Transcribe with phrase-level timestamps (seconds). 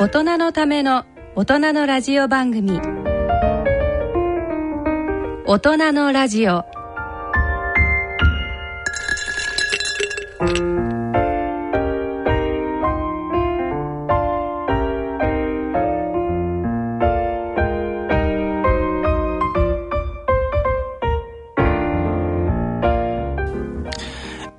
[0.00, 2.80] 大人のための大人のラジオ番組。
[5.44, 6.64] 大人のラジオ。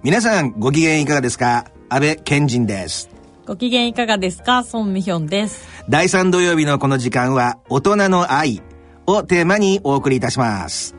[0.03, 1.71] 皆さんご機嫌いかがですか？
[1.87, 3.18] 安倍賢人です。
[3.49, 4.63] ご機嫌いかがですか？
[4.63, 5.67] ソンミヒョンです。
[5.89, 8.61] 第3土曜日のこの時間は大人の愛
[9.07, 10.95] をテーマにお送りいたします。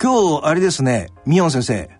[0.00, 1.90] 今日あれですねミヨン先生。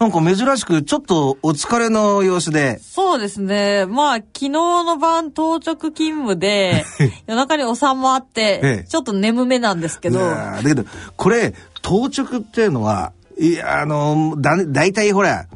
[0.00, 2.80] なんか珍しくちょっとお疲れの様子で。
[2.80, 3.86] そうですね。
[3.86, 6.84] まあ、昨日の晩当直勤務で、
[7.28, 8.84] 夜中にお産もあって、ええ。
[8.86, 10.84] ちょっと眠めなんですけど、だけど
[11.16, 15.46] これ当直っていうのはいやあのだ大体ほら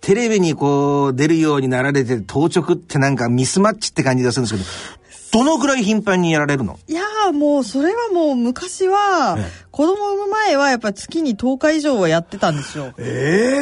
[0.00, 4.98] テレビにこう出るようになられて当直ってなんかミスマッチって感じがするんです
[5.32, 6.78] けどどのぐらい頻繁にやられるの？
[6.88, 12.92] いやーもうそれはもう昔はええ子供産む前はやっぱ月に10日以上はやってたんですよ。
[12.98, 13.56] え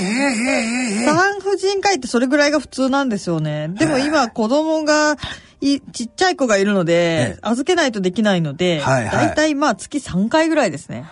[0.00, 3.68] え産婦人科医ってそれぐらいが普通なんですよね。
[3.74, 5.16] でも今子供が
[5.60, 6.92] いちっちゃい子がいるのえで
[7.36, 11.04] え預けないとできないので、はいはいだいたいまあ月3回ぐらいですね。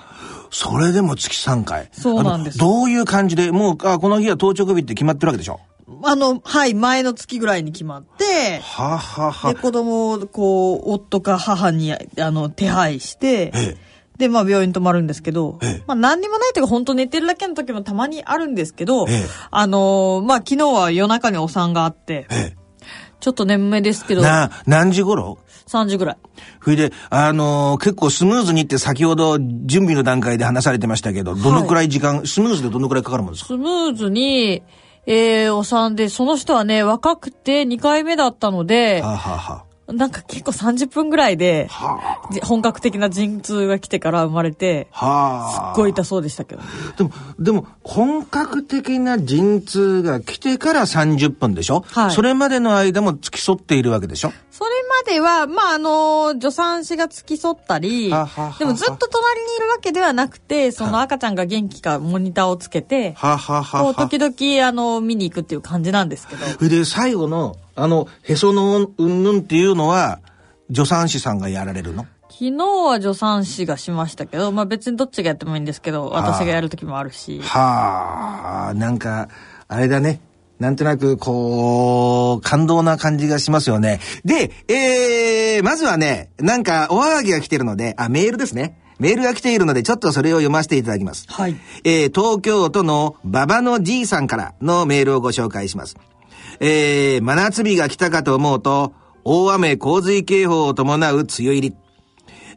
[0.51, 1.89] それでも月3回。
[1.93, 2.59] そうなんです。
[2.59, 5.61] どういう感じでもうあこの日は当直日って決まってるわけでしょ？
[6.05, 9.53] あの、はい、前の月ぐらいに決まって、ははは。
[9.53, 13.77] で、子供を、こう、夫か母に、あの、手配して、え
[14.17, 15.83] で、まあ、病院泊まるんですけど、ええ。
[15.89, 19.27] まあ、何にもないというか、本当寝てるだけの時もたまにあるんですけど、ええ。
[19.51, 22.55] あのーまあ、昨日は夜中にお産があって、え。
[23.19, 25.39] ちょっと眠めですけど、な何時頃？
[25.71, 26.17] 3時ぐらい。
[26.63, 33.49] それで、あのー結構スムーズにって先ほど準備の段階で話されてましたけど、どのくらい時間、スムーズでどのくらいかかるもんですか？
[33.49, 34.62] スムーズに、
[35.07, 45.75] えー、お産で、その人はね、若くて2回目だったので、はあ、はあはなんか結構30分ぐらいで、あ、はじ本格的な陣痛が来てから生まれて、あ、はあ。
[45.75, 46.62] すっごい痛そうでしたけど。
[46.97, 51.84] でも、でも、本格的な陣痛が来てから30分でしょ？
[51.89, 52.11] はい。
[52.12, 54.33] それまでの間も付き添っているわけでしょ？
[54.50, 54.71] それ
[55.06, 64.09] までは、まあ、あの、助産師が付き添ったりはははは、でもずっと隣にいるわけではなくて、その赤ちゃんが元気かモニターをつけて、はあはあはあこう、はあ。
[64.09, 66.69] 時々、あの、見に行くっていう感じなんですけど。
[66.69, 70.20] で、最後の、あの、へそのうんぬんっていうのは、
[70.72, 72.06] 助産師さんがやられるの？
[72.28, 77.41] 昨日は助産師がしましたけど、まあ別にどっちがやってもいいんですけど、私がやる時もあるし。
[77.42, 79.28] はあ、なんか、
[79.69, 80.20] あれだね。
[80.58, 83.98] なんとなく、こう、感動な感じがしますよね。
[84.25, 88.78] で、えー、まずはね、なんか、おはがきが来てるので、あ、メールですね。
[88.98, 91.25] メールが来ているので、ちょっとそれを読ませていただきます。
[91.28, 91.56] はい。
[91.84, 95.97] えー、東京都の馬場のじいさんからのメールをご紹介します。
[96.60, 98.93] えー、真夏日が来たかと思うと、
[99.25, 101.76] 大雨洪水警報を伴う梅雨入り。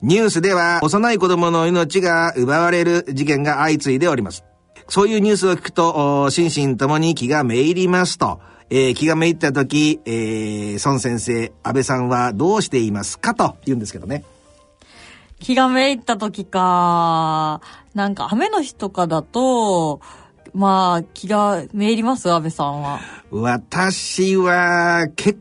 [0.02, 4.44] ニュースでは幼い子供の命が奪われる事件が相次いでおります。
[4.90, 14.26] そういうニュースを聞くと、心身ともに気がめいりますと、えー気がめいった時、えー、孫先生、安倍さんはどうしていますかと言うんですけどね。
[15.40, 17.62] 気がめいった時か、
[17.94, 20.02] なんか雨の日とかだと、
[20.54, 23.00] まあ、気がめいります安倍さんは。
[23.32, 25.40] 私は結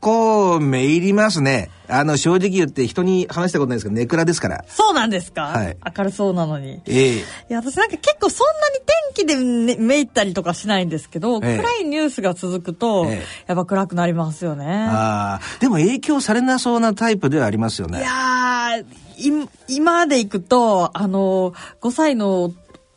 [0.00, 1.70] 構めいりますね。
[1.88, 4.64] あの、正直言って人に話したことないですけど、ネクラですから。
[4.68, 6.82] そうなんですか、はい明るそうなのに。
[6.86, 8.80] ええいや、私なんか結構そんなに
[9.14, 14.66] 天気で、ね、めいったりとかしないんですけど、ええ暗いニュースが続くと、ええやっぱ暗くなりますよね。
[14.66, 17.98] ああ、でも影響されなそうなタイプではありますよね。
[17.98, 22.52] いやー、い今で行くと、あの、5歳の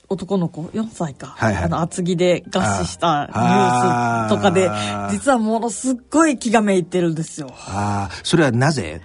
[0.10, 1.28] 男の子、4歳か。
[1.28, 4.70] はいはいあの、厚木で餓死したニュあーースとかで
[5.12, 7.50] 実はものすっごい気がめいってるんですよ。
[7.52, 9.02] ああ、それはなぜ？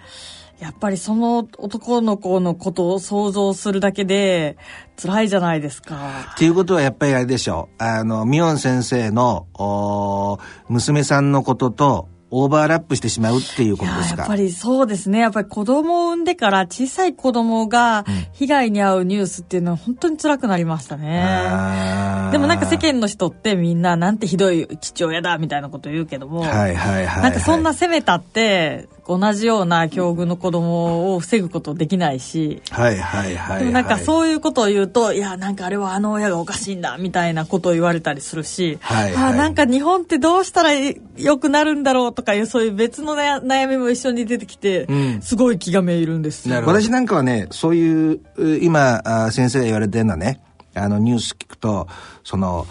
[0.60, 4.56] やっぱりその男の子のことを想像するだけで、
[4.96, 5.96] 辛いじゃないですか。
[6.34, 7.82] っていうことはやっぱりあれでしょう。
[7.82, 14.22] あの、ミオン先生の、おー娘さんのこととオーバーラップしてしまうっていうことですか？
[14.22, 15.18] やっぱりそうですね。
[15.18, 22.30] やっぱり子供を産んでから小さい子供が被害に遭うニュースっていうのは本当に辛くなりましたね。
[22.32, 27.22] でもなんか世間の人ってみんななんてひどい父親だみたいなこと言うけども、はいはいはい、はい。
[27.24, 33.58] なんかそんな責めたって同じような境遇の子供を防ぐことできないし、はいはいはい、はい。
[33.60, 33.98] でもなんかう。
[33.98, 40.70] そういうことを言うと、いや、なんかあれはあの親がおかしいんだ、みたいなことを言われたりするし、はいはいあなんか日本ってどうしたら
[41.16, 46.62] 良くなるんだろうとかいう、そういう別の悩悩みも一緒に出てきて、うんすごい気がめいるんですよ。
[46.64, 50.40] 私なんかはね、そういう、う今、あ先生が言われてるのはね、
[50.74, 51.86] あの、ニュース聞くと、
[52.24, 52.66] その、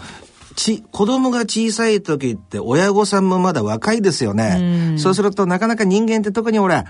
[0.54, 4.96] ち、子供が小さい時って親御さんもまだ若いですよね。
[4.98, 6.84] そうするとなかなか人間って特にほら、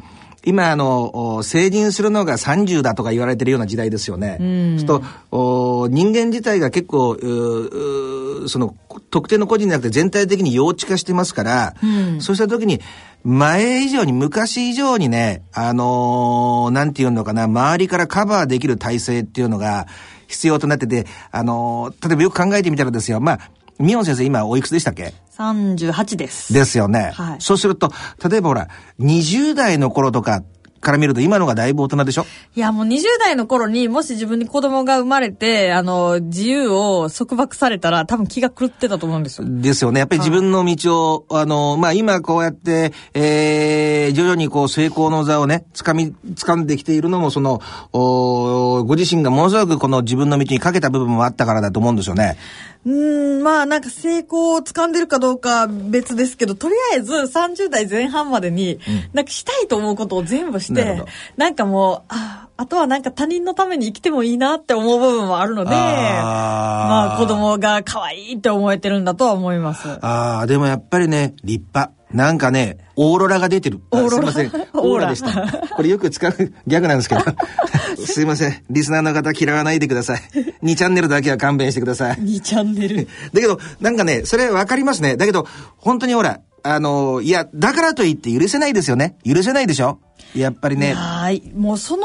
[0.45, 4.39] 今あの、お成人するのが30だとか言われてるような時代ですよね。
[4.41, 8.75] そうすると、お人間自体が結構、ううその、
[9.11, 11.75] 特定の個人じゃなくて全体的に幼稚化してますから、
[12.19, 12.81] そうした時に、
[13.23, 19.87] 前以上に、昔以上にね、あのーなんていうのかな、周りからカバーできる体制っていうのが
[20.33, 23.39] 必要となってて、あのー例えばよく考えてみたらですよ、まあ、
[23.79, 26.53] ミヨン先生今おいくつでしたっけ？38です。
[26.53, 27.13] ですよね。
[27.15, 27.91] はいそうすると、
[28.29, 28.69] 例えばほら、
[29.01, 30.43] 20代の頃とか
[30.83, 32.27] から見ると今のがだいぶ大人でしょ？
[32.55, 39.47] いや、もう20代の頃にもし自分に子供が生まれて、あの、自由を束縛されたら多分気が狂ってたと思うんですよ。
[39.49, 40.01] ですよね。
[40.01, 47.61] やっぱり自分の道を、あの、まあ、今こうやって、えー、徐々にこう成功の座をね、掴み、掴んできているのも、その、
[47.93, 52.37] おご自身がものすごくこの自分の道にかけた部分もあったからだと思うんですよね。
[52.85, 58.81] うーん、まあなんか成功を掴んでるかどうかは別ですけど、とりあえず30代前半までに、
[59.13, 61.07] なんかしたいと思うことを全部してなるほど、
[61.37, 69.89] なんかもう、あ、あとはなんか他人のために生きてもいいなって思う部分もあるので、あーまあ子供が可愛いって思えてるんだとは思います。
[70.01, 72.02] ああ、でもやっぱりね、立派。
[72.13, 73.81] なんかね、オーロラが出てる。
[73.91, 74.69] あオーロラすいません。
[74.75, 75.69] オーラオーラでした。
[75.75, 76.33] これよく使う
[76.67, 77.23] ギャグなんですけど。
[78.05, 78.63] すいません。
[78.71, 80.21] リスナーの方嫌わないでください。
[80.63, 82.17] 2チャンネルだけは勘弁してください。
[82.17, 83.09] 2チャンネル。
[83.33, 85.17] だけど、なんかね、それわかりますね。
[85.17, 85.47] だけど、
[85.79, 89.17] 本当にほら、あの、いや、だからといって許せないですよね。
[89.25, 89.99] 許せないでしょ
[90.35, 90.95] やっぱりね。
[90.95, 91.43] はい。
[91.55, 92.05] もうその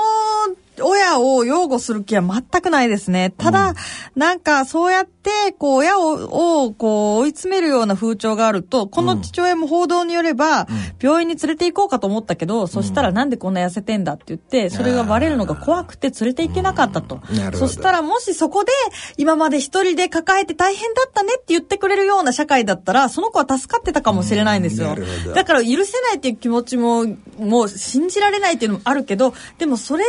[0.82, 3.34] 親を擁護する気は全くないですね。
[3.38, 3.74] ただ、
[4.16, 10.68] なんかそうやって、こう親を、をこう追い詰めるような風潮があると、この父親も報道によれば、
[11.02, 17.22] 病院に連れて行こうかと思ったけど、そしたらなんでこんな痩せてんだって言って、それがバレるのが怖くて連れて行けなかったと。
[17.54, 18.72] そしたらもしそこで、
[19.18, 24.96] 今まで一人で抱えて大変だったねって言ってくれるような社会だったら、その子は助かってたかもしれないんですよ。
[25.34, 27.06] だから許せないっていう気持ちも、
[27.40, 30.04] もう信じられないっていうのもあるけど、でもそれ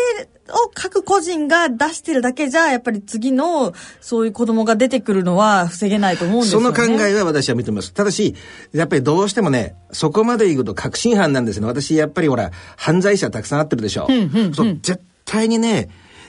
[0.50, 6.76] を各個人が出してるだけじゃ、やっぱり次のそういう子供が出てくるのは防げないと思うんですよね。
[6.76, 7.92] その考えは私は認めます。
[7.92, 8.34] ただし、
[8.72, 11.66] やっぱりどうしてもね、そこまで行くと確信犯なんですね。
[11.66, 14.08] 私、やっぱりほら、犯罪者たくさんあってるでしょ。
[14.54, 15.88] そう絶対にね、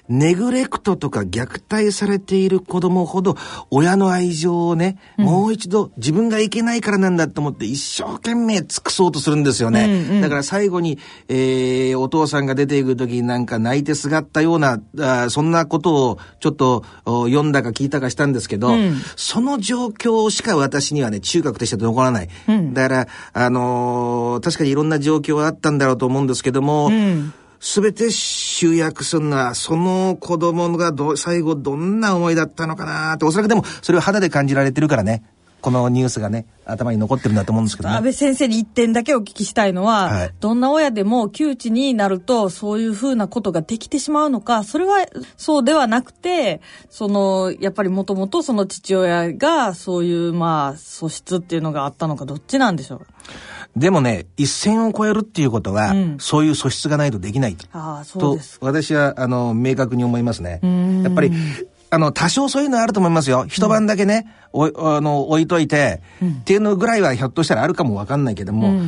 [0.09, 3.37] ネグレクトとか虐待されている子供ほど
[3.69, 10.19] 親の愛情をね、もう一度自分がいけないからなんだと思って一生懸命尽くそうとするんですよね。
[10.21, 10.97] だから最後に、
[11.27, 18.71] えー、お父さんが出ていく時になんか泣いてすがったような、あーそんなことをちょっとお読んだか聞いたかしたんですけど、
[19.15, 22.29] その状況しか私にはね、中学として残らない。
[22.73, 26.93] だから、あのー確かにいろんな状況はあったんだろうと思うんですけども、す
[27.81, 35.23] べて集約するのは、その子供がどう、最後どんな思いだったのかなって、おそらくでも、それを肌で感じられてるからね、
[35.61, 37.89] このニュースがね、頭に残ってるんだと思うんですけど。
[37.89, 37.95] ね。
[37.95, 40.33] 安倍先生に一点だけお聞きしたいのは、はい。
[40.39, 53.01] どんな親でも窮地になるとそういうふうなことができてしまうのか、それはそうではなくて、その、やっぱりもともとその父親がそういうまあ素質っていうのがあったのか、どっちなんでしょう？
[53.79, 57.57] でもね、一線を越えるっていうことは、うんそういう素質がないとできない。
[57.71, 58.57] ああ、そうとです。
[58.61, 61.03] 私はあの明確に思いますねん。
[61.03, 61.31] やっぱり
[61.89, 63.45] あの多少そういうのはあると思いますよ。
[63.47, 64.65] 一晩だけね、お
[64.95, 68.81] あの置いといて、っていうのぐらいはひょっとしたらあるかもわかんないけども。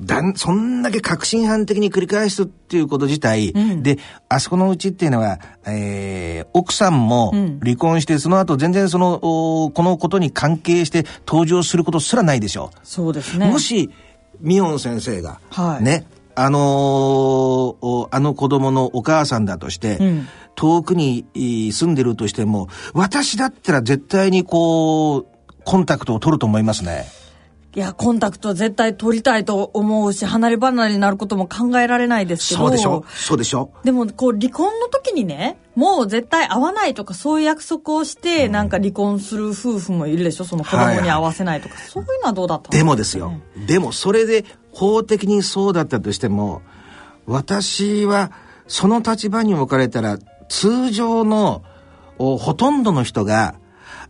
[0.00, 7.32] だんそんだけ革新犯的に繰り返すっていうこと自体、で、あそこのうちっていうのは、えー奥さんも
[7.62, 12.78] 離婚して、その後全然その、おこのことに関係して登場することすらないでしょう。
[12.84, 13.50] そうですね。
[13.50, 13.90] もし、
[14.40, 20.28] ミオン先生が、はいね、あのーおあの子供のお母さんだとして、うん
[20.58, 25.26] 遠くにい住んでるとしても、私だったら絶対にこう、
[25.64, 27.06] コンタクトを取ると思いますね。
[27.78, 32.62] いや、コンタクトは絶対取りたいと思うし、離れ離れになることも考えられないですけど。
[32.62, 33.04] そうでしょ？
[33.06, 33.70] そうでしょ？
[33.84, 40.44] でも、こう、離婚の時にね、もう絶対会わないとか、そういう約束をして、なんか離婚する夫婦もいるでしょ？
[40.44, 41.78] その子供に会わせないとか。
[41.78, 43.40] そういうのはどうだったんでもですよ。
[43.68, 46.62] でもそれで法的にそうだったとしても、
[47.26, 48.32] 私は
[48.66, 50.18] その立場に置かれたら、
[50.48, 51.62] 通常の
[52.18, 53.54] おほとんどの人が、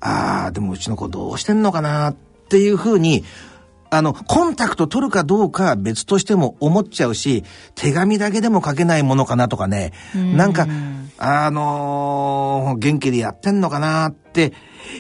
[0.01, 2.17] ああ、でもうちの子どうしてんのかなっ
[2.49, 3.25] ていうふうに、
[3.91, 10.67] あの、コンタクト取るかどうかは別としても思っちゃうし、手紙だけでも書けないものかなとかね、なんか、
[11.19, 14.53] あのー元気でやってんのかなって、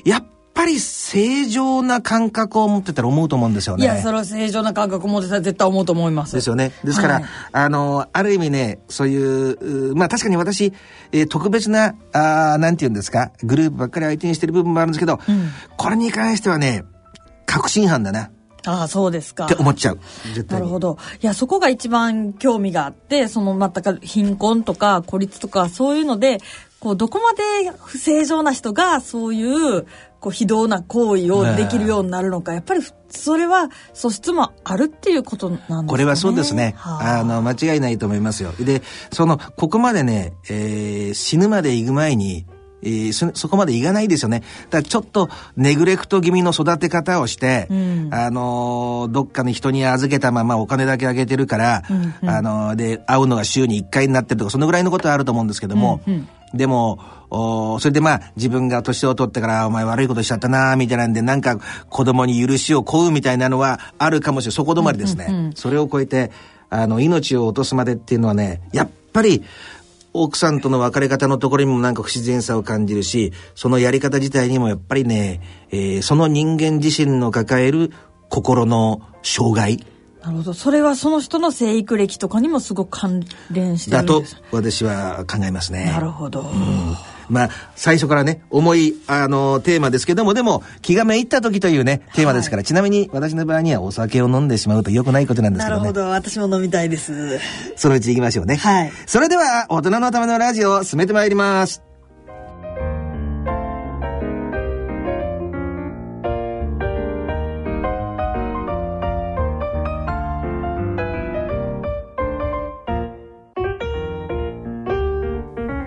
[0.04, 3.84] やっぱり正常な感覚を持ってたら思うと思うんですよね。
[3.84, 6.34] いや、それは正常な感覚持ってたら絶対思うと思います。
[6.34, 6.72] ですよね。
[6.82, 10.72] ですから、はいあの、ある意味ね、そういう、うまあ確かに私、
[11.12, 15.20] えー特別な、あーなんて言うんですか、グループばっかり相手にしてる部分もあるんですけど、
[15.76, 16.82] これに関してはね、
[17.46, 18.30] 確信犯だな、っ
[18.68, 19.46] ああ、そうですか。
[19.46, 19.98] て思っちゃう。
[20.34, 20.64] 絶対に。
[20.64, 20.98] なるほど。
[21.22, 26.38] いや、そこが一番興味があって、その全く貧困とか孤立とかそういうので、
[26.80, 29.86] こう、どこまで不正常な人がそういう、
[30.20, 35.88] こう、非道な行為をできるようになるのか、やっぱり、それは素質もあるっていうことなんですかね。
[35.88, 36.74] これはそうですね。
[36.76, 38.52] はあの、間違いないと思いますよ。
[38.60, 38.82] で、
[39.12, 42.46] その、ここまでね、えー死ぬまで行く前に、
[42.82, 44.42] えーそ、そこまで行かないですよね。
[44.70, 61.58] だからちょっとネグレクト気味の育て方をして、うんあのーどっかに人に預けたままお金だけあげてるから、うんうんあのーで、会うのが週に1回になってるとか、そのぐらいのことはあると思うんですけども、うんうんでも、おーそれでまあ、自分が年を取ってから、お前悪いことしちゃったな、みたいなんで、なんか
[61.90, 64.56] 子供に許しを請うみたいなのはあるかもしれない。
[64.56, 65.26] そこ止まりですね。
[65.28, 66.30] うんうんうんそれを超えて、
[66.70, 69.42] あの、命を落とすまでっていうのはね、やっぱり、
[70.12, 77.92] 奥さんとの別れ方のところにもなんか不自然さを感じるし、そのやり方自体にもやっぱりね、えーその人間自身の抱える
[78.28, 79.84] 心の障害
[80.22, 80.52] なるほど。
[80.54, 84.42] それはその人の生育歴とかにもすごく関連してるだとんです。
[84.50, 85.86] 私は考えますね。
[85.86, 86.50] なるほど。
[87.28, 95.80] まあ、最初からね、重い、あの、テーマですけども、でも、気がめいった時というね、テーマですから、ちなみに私の場合にはお酒を飲んでしまうと良くないことなんですけどね。
[95.80, 96.10] なるほど。
[96.10, 97.38] 私も飲みたいです。
[97.76, 98.56] そのうち行きましょうね。
[98.56, 101.82] はいそれでは、大人のためのラジオを進めてまいります。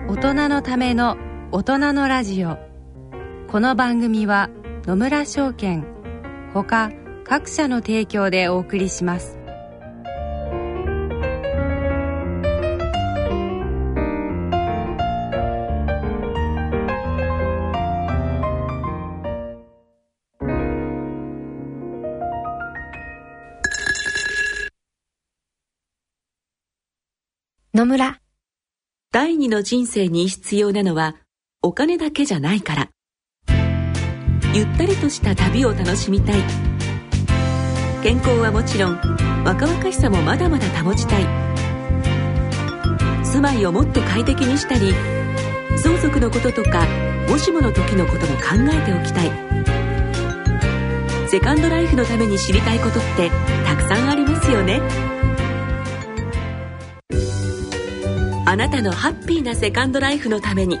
[0.08, 1.16] 大人のための
[1.54, 2.56] 大人のラジオ。
[3.48, 4.48] この番組は
[4.86, 5.84] 野村証券
[6.54, 6.90] ほか
[7.24, 9.36] 各社の提供でお送りします。
[27.74, 28.22] 野村、
[29.10, 31.14] 第二の人生に必要なのは
[31.64, 32.88] お金だけじゃないから。
[34.52, 36.42] ゆったりとした旅を楽しみたい。
[38.02, 38.96] 健康はもちろん
[39.44, 41.24] 若々しさもまだまだ保ちたい。
[43.24, 44.92] 住まいをもっと快適にしたり
[45.76, 46.84] 相続のこととか
[47.28, 49.30] もしもの時のことも考えておきたい。
[51.28, 53.30] セカンドライフのために知りたいことって
[53.64, 54.82] たくさんありますよね。
[58.46, 60.80] あなたのハッピーなセカンドライフのために。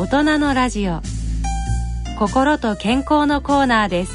[0.00, 1.02] 大人のラジオ
[2.18, 4.12] 心と健康のコーナーです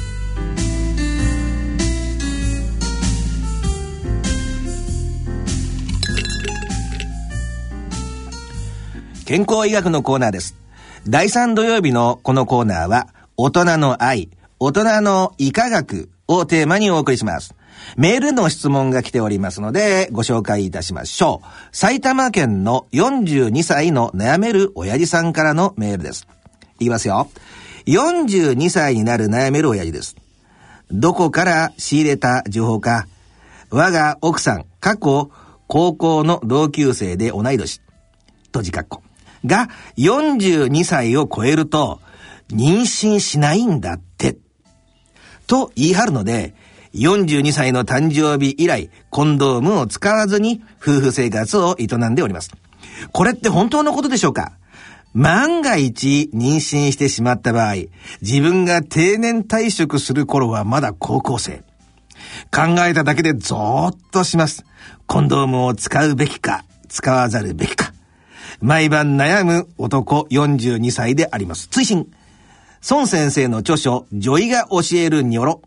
[9.26, 10.56] 健康医学のコーナーです。
[11.08, 14.28] 第3土曜日のこのコーナーは、大人の愛、
[14.58, 17.54] 大人の医科学をテーマにお送りします。
[17.96, 21.46] メールの質問が来ておりますので、ご紹介いたしましょう。
[21.76, 26.26] 埼玉県の42歳の悩める親父さんからのメールです。
[26.78, 27.30] いきますよ。
[27.86, 30.16] 42歳になる悩める親父です。
[30.90, 33.06] どこから仕入れた情報か。
[33.70, 35.30] 我が奥さん、過去、
[35.66, 37.80] 高校の同級生で同い年。
[38.46, 39.02] 閉じ括弧。
[39.44, 42.00] が、42歳を超えると、
[42.50, 44.36] 妊娠しないんだって。
[45.46, 46.54] と言い張るので、
[46.96, 52.50] 42歳の誕生日以来、コンドームを使わずに夫婦生活を営んでおります。
[53.12, 54.52] これって本当のことでしょうか？
[55.12, 57.74] 万が一妊娠してしまった場合、
[58.20, 61.62] 自分が定年退職する頃はまだ高校生。
[62.50, 64.64] 考えただけでゾーッとします。
[65.06, 67.92] コンドームを使うべきか、使わざるべきか。
[68.60, 71.68] 毎晩悩む男42歳であります。
[71.68, 72.06] 追伸。
[72.88, 75.62] 孫先生の著書、女医が教えるニョロ。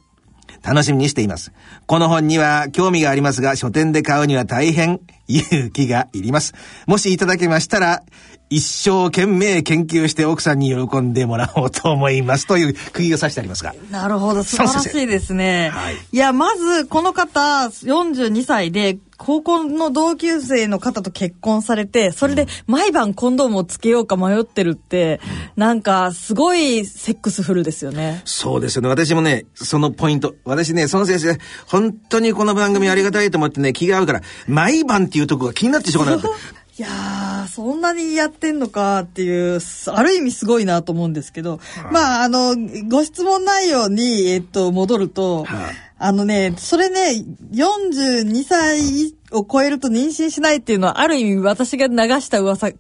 [0.64, 1.52] 楽しみにしています。
[1.86, 6.54] この本には興味がありますが、書店で買うには大変勇気がいります。
[6.88, 8.04] もしいただけましたら、
[8.50, 13.76] 一生懸命研究して奥さんに喜んでもらおうと思いますという釘を刺してありますが。
[13.92, 15.70] なるほど、素晴らしいですね。
[15.72, 25.20] はいいや、まず、この方、42歳で、高校の同級生の方と結婚されて、それで毎晩コンドームをつけようか迷ってるって、
[25.58, 28.22] なんか、すごいセックスフルですよね。
[28.24, 28.88] そうですよね。
[28.88, 30.36] 私もね、そのポイント。
[30.46, 31.38] 私ね、その先生、
[31.68, 36.30] 本当にこの番組ありがたいと思ってね、気が合うから、毎晩っていうとこが気になってしょうがなくて。
[36.80, 41.60] いやー、そんなにやってんのかっていう、ある意味すごいなと思うんですけど、
[41.92, 42.56] まあ、あの、
[42.88, 45.76] ご質問内容に、えっと、戻ると、はい。
[46.02, 52.72] あのね、それね、42歳を超えると妊娠しないっていうのは、ある意味私が流した噂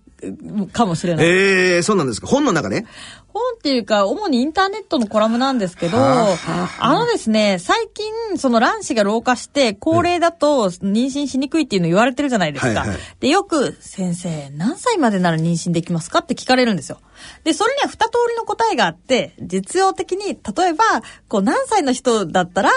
[0.72, 1.26] かもしれない。
[1.26, 2.28] ええー、そうなんですか。
[2.28, 2.86] 本の中ね。
[3.28, 6.38] 本っていうか、主にインターネットのコラムなんですけど、は
[6.80, 12.80] あのですね、最近、その卵子が老化して、高齢だと妊娠しにくいっていうの言われてるじゃないですか。
[12.82, 17.00] はいはいで、よく、先生、何歳までなら妊娠できますかって聞かれるんですよ。
[17.44, 20.84] で、それには二通りの答えがあって、実用的に、例えば、
[21.28, 22.72] こう、何歳の人だったら、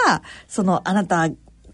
[0.48, 1.28] その、あなた、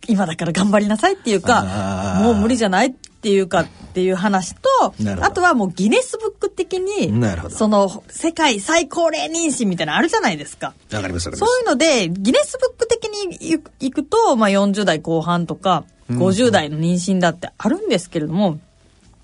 [0.06, 7.12] 今だから頑張りなさいっていうかもう無理じゃないっていうかっていう話とあとはもうギネスブック的に、
[7.50, 10.72] その、世界最高齢妊娠みたいなのあるじゃないですか。
[10.92, 11.32] わかります、そう。
[11.32, 18.60] いうので、ギネスブック的に行くと、まあ40代後半とか、50代の妊娠だってあるんですけれども、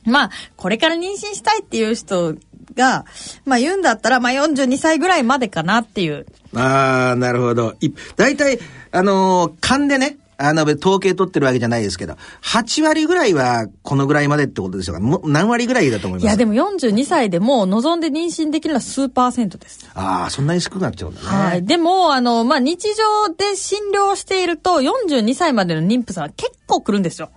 [0.05, 2.35] まあ、これから妊娠したいっていう人
[2.75, 3.05] が、
[3.45, 6.27] まあ言うんだったら、まあ42歳ぐらいまでかなっていう。
[6.55, 7.75] ああ、なるほど。
[7.81, 8.59] い大体、
[8.91, 15.21] あのー勘でね、あの、統計取ってるわけじゃないですけど、8割ぐらいはこのぐらいまでってことでしょうか？
[15.29, 16.25] 何割ぐらいだと思います？
[16.25, 19.89] いや、でも42歳でも望んで妊娠できるのは数パーセントです。
[19.95, 21.27] ああ、そんなに少なくなっちゃうんだね。
[21.27, 21.65] はい。
[21.65, 27.31] でも、あの、まあ、日常で診療していると、42歳までの妊婦さんは結構来るんですよ。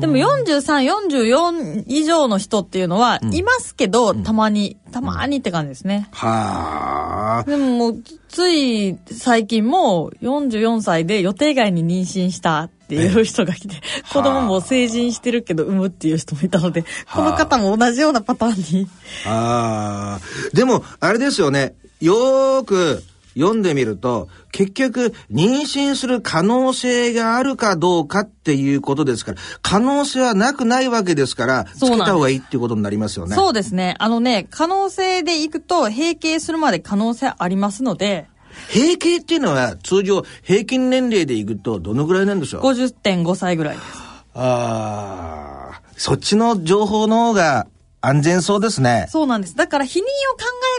[0.00, 6.08] でも43、44以上の人っていうのは、いますけど、たまに、たまにって感じですね。
[6.12, 7.44] はあ。
[7.44, 13.76] でももう、つい最近も44歳で予定外に妊娠したっていう人が来て、
[14.12, 18.88] 子供も成人してるけど産むっていう人もいたので、この方も同じようなパターンに。
[19.26, 20.56] ああ。
[20.56, 21.74] でも、あれですよね。
[22.00, 23.02] よーく
[23.38, 33.36] 読んでみると、結局、妊娠する可能性があるかどうかっていうことですから、可能性はなくないわけですから、つけた方がいいっていうことになりますよね。
[33.36, 33.94] そうですね。
[33.98, 38.26] あのね、可能性でいくと、閉経するまで可能性ありますので、
[38.72, 43.88] 閉経っていうのは通常平均年齢でいくとどのぐらいなんでしょう？50.5歳ぐらいです。
[44.34, 47.66] ああ、そっちの情報の方が
[48.06, 49.06] 安全そうですね。
[49.10, 49.56] そうなんです。
[49.56, 50.08] だから、否認を考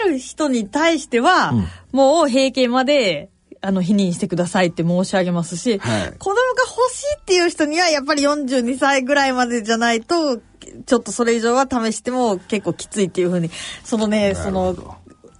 [0.05, 1.53] える人に対しては、
[1.91, 10.37] もう閉経まで、あの、否認してくださいって申し上げますし、はい子供が欲しいっていう人には、やっぱり42歳ぐらいまでじゃないと、
[10.85, 13.49] ちょっとそれ以上は試しても結構きついっていうふうに、
[13.83, 14.97] そのね、その、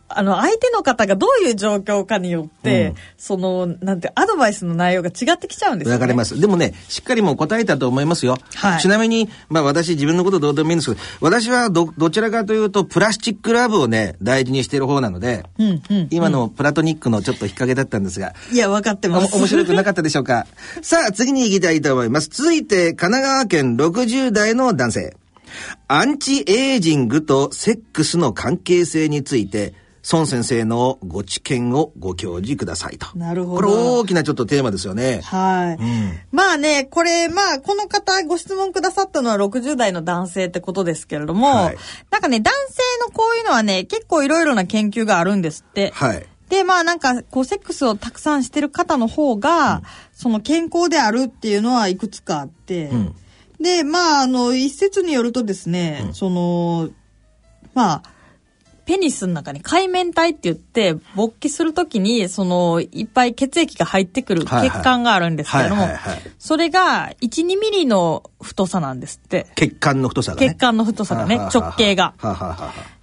[0.10, 5.96] あの、相手の方がどういう状況かによって、その、なんて、アドバイスの内容が違ってきちゃうんですよね。
[5.96, 6.40] わかります。
[6.40, 8.38] でもね、しっかりもう答えたと思いますよ。
[8.56, 19.36] はいちなみに、まあ私自分のことどうでもいいんですけど、私はど、どちらかというと、プラスチックラブをね、大事にしている方なので、うんうん今のプラトニックのちょっと引っ掛けだったんですが、いや、分かっておます。
[19.36, 20.48] 面白くなかったでしょうか？
[20.82, 22.30] さあ、次に行きたいと思います。
[22.32, 25.16] 続いて、神奈川県60代の男性。
[25.88, 29.74] アンチエイジングとセックスの関係性について、
[30.10, 33.08] 孫先生のご知見をご教示くださいと。
[33.18, 35.22] なるほどこれ大きなちょっとテーマですよね。
[35.24, 35.78] はい。
[36.32, 41.78] まあね、これ、まあ、この方ご質問くださったのは60代の男性ってことですけれども、はい
[42.10, 45.92] なんかね、男性のこういうのはね、結構いろいろな研究があるんですって。
[45.94, 46.26] はい。
[46.50, 53.14] で、まあなんか、こう、セックスをたくさんしてる方の方が、その健康であるっていうのはいくつかあって、ん
[53.60, 56.90] で、まあ、あの、一説によるとですね、その、
[57.74, 58.04] まあ、
[58.88, 65.90] ペニスの中に海綿体って言って、勃起するときに、その、いっぱい血液が入ってくる血管があるんですけれども
[66.40, 69.48] それが1、2ミリの太さなんですって。
[69.56, 70.48] 血管の太さがね。
[70.48, 72.14] 血管の太さがね、直径が。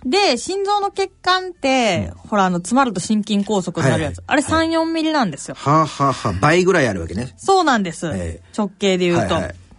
[0.06, 4.18] で、心臓の血管って、ほら、あの、詰まると心筋梗塞になるやつ。
[4.18, 5.54] はいあれ3、4ミリなんですよ。
[5.54, 7.34] はあはあはあ倍ぐらいあるわけね。
[7.36, 8.10] そうなんです。
[8.14, 9.36] ええ直径で言うと。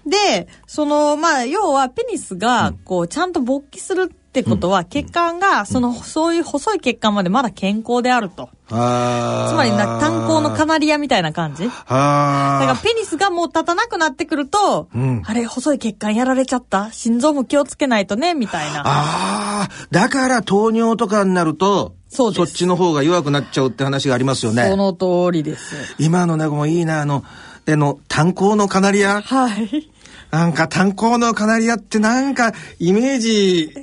[0.08, 8.50] で、その、まあ、要は、ペニスが、こう、ちゃんと勃起するってことは、血管が、その、そういう細い血管までまだ健康であると。
[8.68, 11.66] つまりな、炭鉱のカナリアみたいな感じ？
[11.66, 12.76] だから。
[12.76, 18.82] ペニスがもう立たなくなってくると、うんあれ、細い血管やられちゃった心臓も気をつけないとね、みたいな。
[18.86, 19.70] ああ。
[19.92, 24.78] だから糖尿とかになると、そうですっちの方が弱くなっちゃうって話がありますよねそ。
[24.78, 25.96] の通りです。
[26.00, 27.24] 今のなんかもいいな、あの、
[27.68, 29.22] あの、炭鉱のカナリア？
[29.22, 29.92] はい。
[30.36, 33.74] なんか炭鉱のカナリアってなんかイメージ、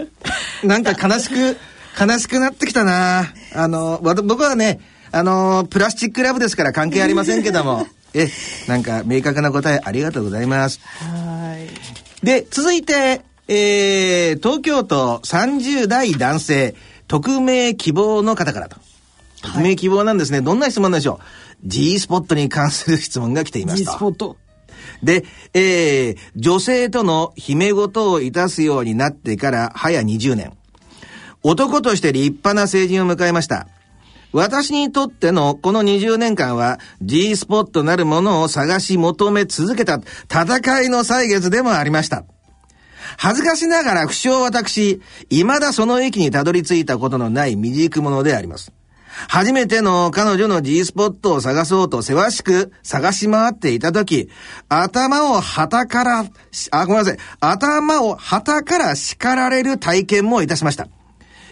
[0.62, 1.56] なんか悲しく、
[1.98, 3.32] 悲しくなってきたな。
[3.54, 4.80] あの、僕はね、
[5.12, 8.28] あの、プラスチックラブですから関係ありませんけども、 え、
[8.68, 10.78] なんか明確な答えありがとうございます。
[10.98, 12.26] はい。
[12.26, 16.74] で、続いて、えー、東京都30代男性、
[17.08, 18.76] 匿名希望の方からと。
[19.40, 20.42] 匿名希望なんですね。
[20.42, 21.18] どんな質問でしょ
[21.64, 23.92] う ?G スポットに関する質問が来ています G と。
[23.92, 24.36] スポット。
[25.04, 30.52] で、えー、女性との秘め事をいたすようになってから早20年。
[31.42, 33.68] 男として立派な成人を迎えました。
[34.32, 42.24] 私にとってのこの20年間は G スポットなるものを探し求め続けた戦いの歳月でもありました。
[43.16, 48.72] 恥ずかしながら不詳私、未だその域にたどり着いたことのない未熟者であります。
[49.28, 54.28] 初めての彼女の G スポットを探そうとせわしく探し回っていたとき、
[54.68, 56.24] 頭を旗から、
[56.70, 57.18] あ、ごめんなさい。
[57.40, 60.88] 頭を旗から叱られる体験もいたしました。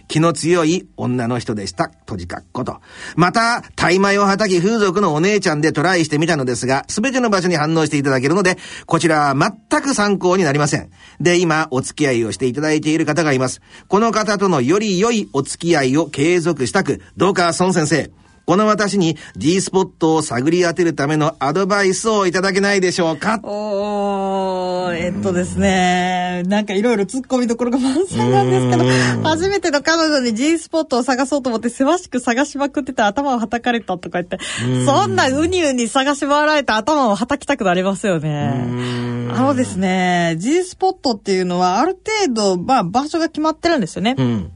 [0.09, 1.89] 気の強い女の人でした。
[2.07, 2.81] とじかっこと。
[3.17, 10.91] また、大米をはたき風俗のお姉ちゃんでトライしてみたのですが、すべての場所に反応していただけるので、こちらは全く参考になりません。
[11.21, 13.61] で、今、お付き合いをしていただいている方がいます。
[13.89, 18.11] この方とのより良いお付き合いを継続したく、どうか孫先生、
[18.45, 23.41] この私に G スポットを探り当てるためのアドバイスをいただけないでしょうか？
[23.45, 28.85] おー、えっとですね、なんかいろいろ突っ込みどころが満載なんですけど、
[29.23, 34.39] 初めての彼女に G スポットを探そうと思って、せわしく探しまくってて頭をはたかれたとか言って、
[34.85, 39.31] そんなウニウニ探し回られて頭をはたきたくなりますよね。
[39.35, 44.15] あのですね、G スポットっていうのはある程度、まあ場所が決まってるんですよね。
[44.19, 44.53] うん。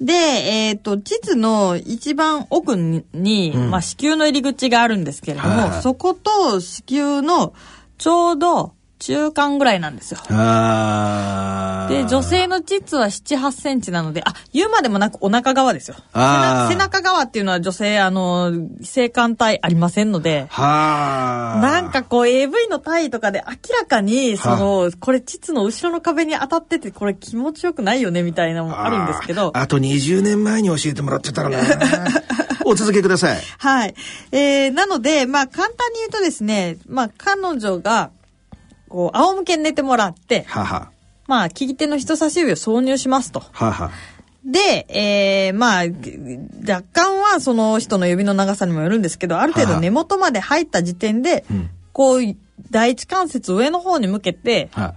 [0.00, 7.52] で、えっ、と、地図の一番奥に、にまあ、子宮の入り口があるんですけれども、そこと子宮の
[7.98, 10.20] ちょうど中間ぐらいなんですよ。
[10.28, 15.96] で、女性の膣は7、8センチなので、あ、言うまでもなくお腹側ですよ。
[16.12, 21.60] 背中側っていうのは女性、あの、性感帯ありませんので、はあ。
[21.60, 31.58] なんかこう AV の体位とかで明らかに、その、これ膣の後ろの壁に当たってて、これ気持ちよくないよねみたいなのもあるんですけど、あと20年前に教えてもらってたらな。
[32.66, 33.40] お続けください。
[33.58, 33.94] はい。
[34.32, 38.10] えー、なので、まあ、簡単に言うとですね、まあ、彼女が、
[38.90, 40.90] こう、仰向けに寝てもらって、はは。
[41.26, 43.40] まあ、利き手の人差し指を挿入しますと。
[43.52, 43.90] はは。
[44.44, 45.84] で、えー、まあ、
[46.68, 52.22] 若干はその人の指の長さにもよるんですけど、ある程はあ度根元まで入った時点で、んこう、
[52.70, 54.94] 第一関節上の方に向けて、は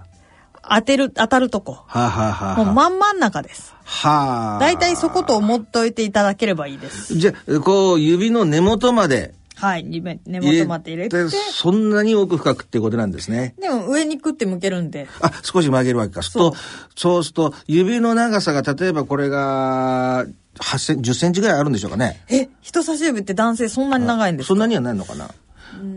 [0.68, 1.84] 当てる、当たるとこ。
[1.86, 2.72] はははもうは。
[2.72, 3.74] 真ん真ん中です。
[3.84, 4.58] はあ。
[4.58, 7.16] 大体そこと思っておいていただければいいです。
[7.16, 9.84] じゃあ、こう、指の根元まではい。
[9.84, 11.28] 根根元まで入れて。
[11.28, 13.54] そんなに奥深くってことなんですね。
[13.60, 15.08] でも上にクって向けるんで。
[15.20, 16.22] あ、少し曲げるわけか。
[16.22, 16.62] そうする
[16.94, 20.26] と、そうすると、指の長さが、例えばこれが、
[20.58, 22.22] 8セン10センチぐらいあるんでしょうかね。
[22.28, 24.48] え、人差し指って男性そんなに長いんですか？
[24.48, 25.28] そんなにはないのかな。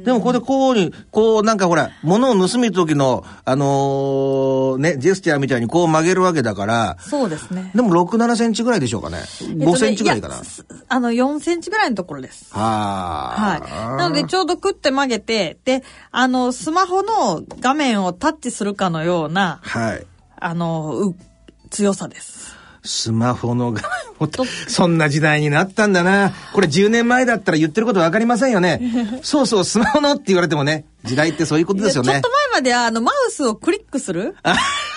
[0.03, 7.71] でもここでこうに、こうなんかほら、物を盗む時の、あのーね、ジェスチャーみたいにこう曲げるわけだから、そうですね。
[7.75, 9.17] でも6、7センチぐらいでしょうかね。
[9.17, 10.35] 5センチぐらいかな。
[10.35, 12.53] えっとねやすあの、4センチぐらいのところです。
[12.53, 13.59] はあ。
[13.61, 13.97] はい。
[13.97, 20.05] なので、ちょうどクって曲げて、で、あの、スマホの画面をタッチするかのような、はい。
[20.39, 21.15] あの、う、
[21.69, 22.56] 強さです。
[22.87, 23.81] スマホの画
[24.19, 24.31] 面を、
[24.67, 26.33] そんな時代になったんだな。
[26.53, 29.19] これ10年前だったら言ってることわかりませんよね。
[29.21, 32.29] そうそう、スマホのって言われてもね、時代ってそういうことですよねちょっと。
[32.29, 34.35] 前までは、あの、マウスをクリックする？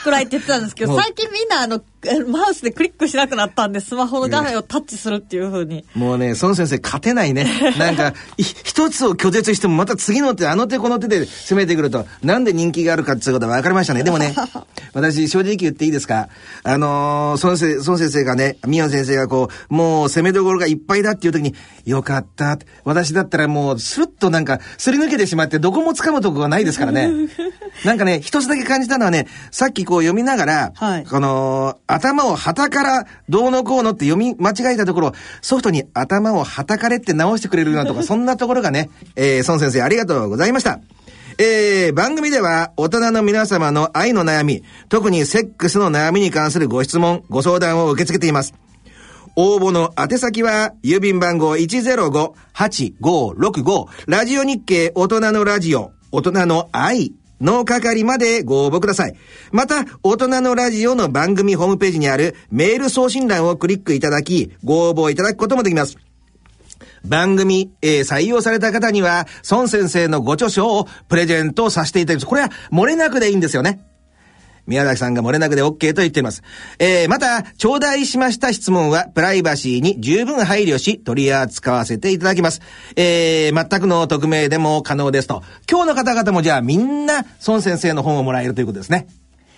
[0.03, 1.83] くらいって言ってたんですけど、最近みんな、あの、
[2.29, 5.85] マウスでクリックしなくなったんで、スマホの画面をタッチするっていう風に。
[5.95, 7.47] もうね、孫先生勝てないね。
[7.79, 14.03] なんか、い一つを拒絶してもまた次の手、あの手この手で攻めてくると、なんで人気があるかっていうことは分かりましたね。
[14.03, 14.35] でもね、
[14.95, 16.29] 私正直言っていいですか？
[16.63, 22.59] あのー、孫先孫先生がね、宮野先生がこう、もう攻めどころがいっぱいだっていう時に、よかった。
[22.85, 27.11] 私だったらもう、スルッとなんか、すり抜けてしまって、どこも掴むとこがないですからね。
[27.85, 40.80] なんかね、一つだけ感じたのはね、さっきこう読みながら、はいこの、頭を旗からどうのこうのって読み間違えたところ、ソフトに頭を旗かれって直してくれるなとか、 そんなところがね、えー、孫先生ありがとうございました。
[41.38, 48.52] えー、番組では大人の皆様の愛の悩み、特にセックスの悩みに関するご質問、ご相談を受け付けています。
[49.37, 59.14] 応募の宛先は、郵便番号105-8565、ラジオ日経大人のラジオ、大人の愛の係までご応募ください。
[59.53, 65.96] また、大人のラジオの番組ホームページにあるメール送信欄をクリックいただき、ご応募いただくこともできます。
[67.05, 72.26] 番組、えー採用された方には、孫先生のご著書をプレゼントさせていただきます。
[72.26, 73.89] これは漏れなくでいいんですよね。
[74.66, 76.42] 宮崎さんが漏れなくで OK と言っています。
[76.79, 82.61] えー、また、頂戴しました質問は、プライバシーに十分配慮し、取り扱わせていただきます。
[82.96, 85.42] えー、全くの匿名でも可能ですと。
[85.70, 89.07] 今日の方々もじゃあみんな、孫先生の本をもらえるということですね。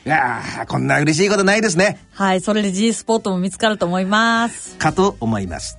[0.05, 1.99] いやー、こんな嬉しいことないですね。
[2.12, 4.77] はい、それで G スポットも見つかると思います。
[4.77, 5.79] かと思います。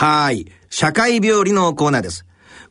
[0.00, 0.52] はーい。
[0.70, 2.24] 社会病理のコーナーです。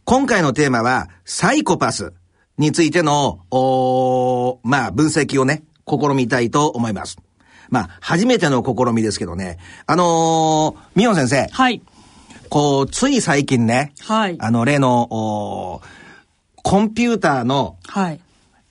[0.03, 2.11] 今回のテーマは、サイコパス
[2.57, 7.19] についての、おーまあ、分析をね、試みたいと思います。
[7.69, 9.59] まあ、初めての試みですけどね。
[9.85, 11.83] あのー、ミヨン先生、はい。
[12.49, 15.87] こう、つい最近ね、はいあの、例の、おー
[16.63, 18.19] コンピューターのはい。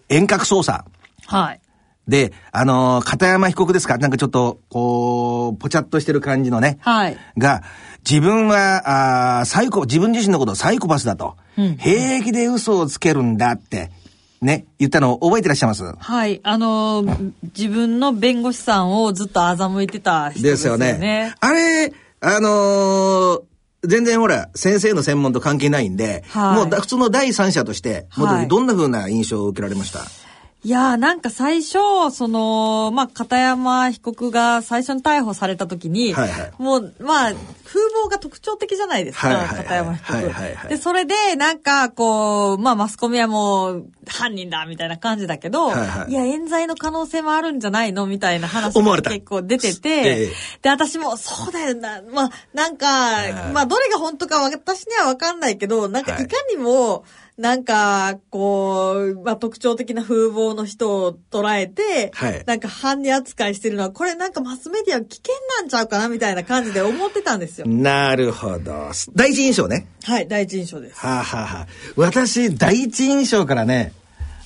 [0.09, 0.85] 遠隔操作
[1.27, 1.61] はい。
[2.09, 3.99] で、あのー片山被告ですか？
[3.99, 6.79] なんかちょっと、こう、ぽちゃっとしてる感じのね。
[6.81, 7.17] はい。
[7.39, 7.63] が、
[8.09, 11.37] 自分は、あーサイコ、自分自身のことをサイコパスだと。
[11.57, 13.91] 平気で嘘をつけるんだって、
[14.41, 15.83] ね、言ったのを覚えてらっしゃいます？
[15.85, 16.41] はい。
[16.45, 20.97] あのー自分の弁護士さんをずっと欺いてた人でですすよよね。
[20.99, 21.35] ね。
[21.41, 23.43] あれ、あのー
[23.85, 30.03] 全然ほら、先生の専門と関係ないんで、はいもうだ普通の第三者として、もうはいどんな風な印象を受けられました、い
[30.65, 31.79] やーなんか最初、
[32.11, 36.53] その、まあ、片山被告が最初に逮捕された時に、はいはい。
[36.59, 37.33] もう、まあ、
[37.65, 39.57] 風貌が特徴的じゃないですか、はいはいはい。
[39.59, 40.69] 片山被告、はいはいはい。
[40.69, 46.11] で、それで、なんか、こう、まあ、マスコミはもう、犯人だ、みたいな感じだけど、はいはい。
[46.11, 50.33] いや、冤罪の可能性もあるんじゃないのみたいな話が結構出てて、ええ。
[50.63, 53.33] で、私も、そうだよな、まあ、なんか、い。
[53.53, 56.25] まあ、どれが本当か私にはわかんないけど、なんか、はい。
[56.25, 57.05] いかにも、
[57.39, 67.67] なんか、こう、まあ、特徴的な風貌の人を捉えて、はいなんか犯人扱いしてるのは、これなんかマスメディア危険なんちゃうかなみたいな感じで思ってたんですよ。
[67.69, 68.91] なるほど。
[69.15, 69.87] 第一印象ね。
[70.03, 70.99] はい、第一印象です。
[70.99, 73.93] はあ、はあはあ、私、第一印象からね、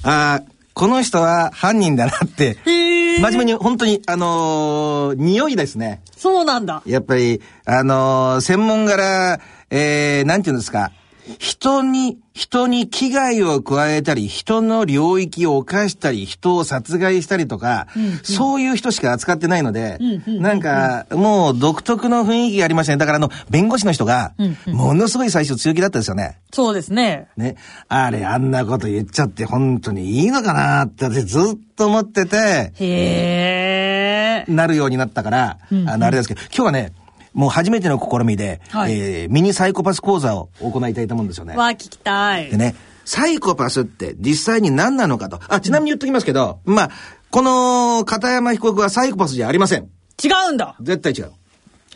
[0.02, 6.02] あーこの人は犯人だなって、真面目に本当に、あのー匂いですね。
[6.16, 6.83] そうなんだ。
[6.85, 10.92] やっぱり、あのー専門柄、えー、なんていうんですか、
[11.38, 17.87] 人に、人に危害を加えたり、人の領域を犯したり、人を殺害したりとか、
[18.22, 22.96] そういう人しか扱ってないので、なんか、もう独特の雰囲気がありましたね。
[22.96, 24.32] だからあの、弁護士の人が、
[24.66, 26.38] ものすごい最初強気だったですよね。
[26.52, 27.28] そうですね。
[27.37, 27.56] ね。
[27.88, 34.52] あれ、あんなこと言っちゃって本当にいいのかなって私ずっと思ってて、へー。
[34.52, 36.92] なるようになったから、あの、あれですけど、今日はね、
[37.33, 41.57] もう初めての試みで、はいえーミニサイコパス講座を行いたいと思うんですよね。
[41.57, 42.51] わあ、聞きたい。
[42.51, 45.40] でね、サイコパスって実際に何なのかと。
[45.49, 46.90] あ、ちなみに言っときますけど、まあ、
[47.31, 49.88] この片山被告はサイコパスじゃありません。
[50.23, 50.77] 違うんだ。
[50.81, 51.33] 絶対違う。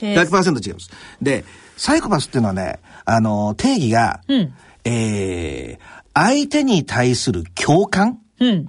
[0.00, 0.90] へー100%違います。
[1.20, 1.44] で、
[1.76, 8.66] サイコパスっていうのはね、あの、定義が、うんえー、相手に対する共感うん。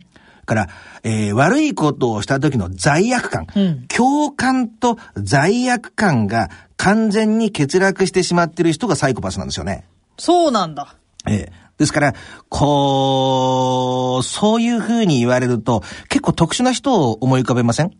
[0.48, 0.70] から、
[1.04, 9.86] えー悪いことをした時の罪悪感、うん共感と罪悪感が完全に欠落してしまっている人がサイコパスなんですよね。
[10.18, 10.96] そうなんだ。
[11.28, 12.16] ええですから、
[12.50, 17.92] こう、そういう風に言われると、結構特殊な人を思い浮かべません？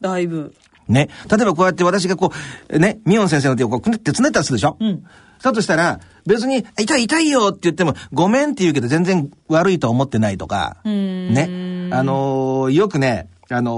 [0.00, 0.54] だいぶ。
[0.88, 1.10] ね。
[1.30, 2.32] 例えばこうやって私がこ
[2.70, 4.78] う、ね、ミヨン先生の手をこう、くねってつねったりするでしょ？
[4.80, 5.04] うん。
[5.42, 11.46] だとしたら、別に、痛い痛いよって言っても、ごめんって言うけど全然悪いと思ってないとか、んね。
[11.92, 13.72] あのーよくね、あの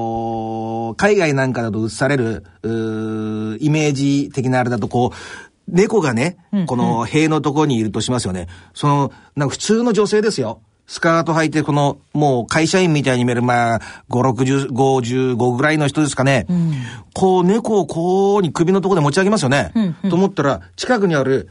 [0.93, 5.17] ー海外なんかだと映される、イメージ的なあれだと、こう、
[5.69, 8.49] 猫がね、この塀のところにいるとしますよね。
[8.75, 10.61] その、なんか普通の女性ですよ。
[10.87, 16.47] スカート履いて、この、もう会社員みたいに見える、まあ、5、60、55ぐらいの人ですかね。
[17.15, 19.71] こう、猫をこうに首のところで持ち上げますよね。
[20.11, 21.49] と思ったら、近くにある、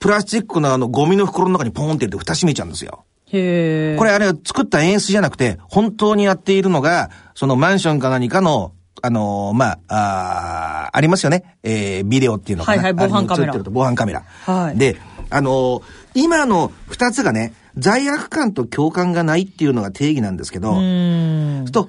[0.00, 3.04] プラスチックのあの、ゴミの袋の中にポーンって入れて蓋閉めちゃうんですよ。
[3.32, 3.98] へー。
[3.98, 11.56] これあれ作った演出じゃなくて、本当にやっているのが、そのマンションか何かの、あのーまあ、あーありますよね。
[11.62, 12.82] えービデオっていうのかな。
[12.82, 14.22] はいはい防犯カメラ防犯カメラ。
[14.44, 14.96] はいで、
[15.30, 15.82] あの、
[16.14, 21.66] 今の二つがね、罪悪感と共感がないっていうのが定義なんですけど、うん。
[21.72, 21.88] と、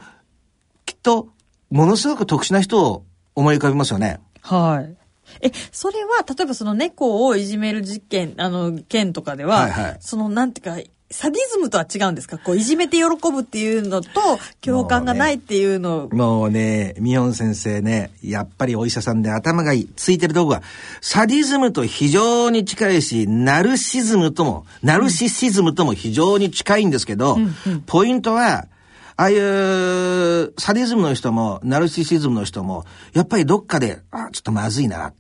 [0.85, 1.29] きっと、
[1.69, 4.19] ものすごく特殊な人を思い浮かびますよね。
[4.41, 4.95] はい。
[5.41, 12.37] え、それは、例えばその猫をいじめる実験、あの、件とかでは、はいはいその、なんていうか、サディズムとは違うんですか？
[12.37, 14.09] こう、いじめて喜ぶっていうのと、
[14.61, 16.05] 共感がないっていうの。
[16.05, 19.89] を、もうね、ミヨン先生ね、やっぱりお医者さんで頭がいい。
[19.95, 20.61] ついてるとこが、
[21.01, 27.37] サディズムと非常に近いし、ナルシズムとも、ナルシシズムとも非常に近いんですけど、
[27.85, 28.67] ポイントは、
[29.21, 35.13] ああいうサディズムの人も、ナルシシズムの人も、やっぱりどっかで、あ、ちょっとまずいな、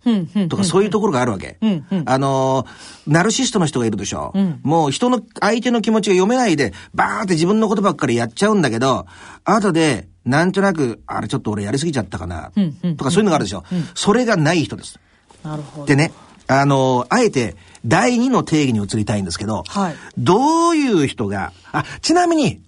[0.49, 1.59] とかそういうところがあるわけ。
[2.05, 2.65] あの、
[3.05, 4.33] ナルシストの人がいるでしょ。
[4.63, 9.05] もう人の、相手の気持ちが読めないで、バーって自分のことばっかりやっちゃうんだけど、
[9.45, 12.51] 後で、なんとなく、あれちょっと俺やりすぎちゃったかな、
[12.97, 13.63] とかそういうのがあるでしょ。
[13.93, 14.99] それがない人です。
[15.43, 15.85] なるほど。
[15.85, 16.11] でね、
[16.47, 22.61] あの、あえて、第二の定義に移りたいんですけど、はいどういう人が、あ、ちなみに、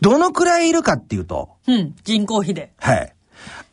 [0.00, 2.72] どのくらいいるかっていうと、うん、人口比で。
[2.78, 3.12] はい。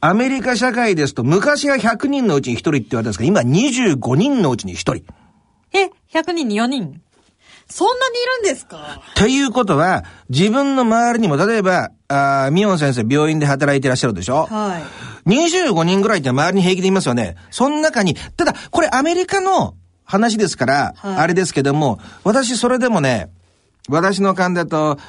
[0.01, 4.93] アメリカ社会ですと、昔は100人のうちに1人って言われたんですが、今25人のうちに1人。
[5.73, 7.01] え、100人に4人
[7.67, 9.01] そんなにいるんですか？
[9.15, 14.45] ということは、自分の周りにも、例えば、あーミヨン先生病院で働いていらっしゃるでしょ？
[14.45, 14.79] は
[15.25, 15.29] い。
[15.29, 17.35] 25人ぐらいって周りに平気でいますよね。
[17.49, 23.31] その中に、ただ、これアメリカの話ですから、はいあれですけども、私それでもね、
[23.89, 24.99] 私の勘だと、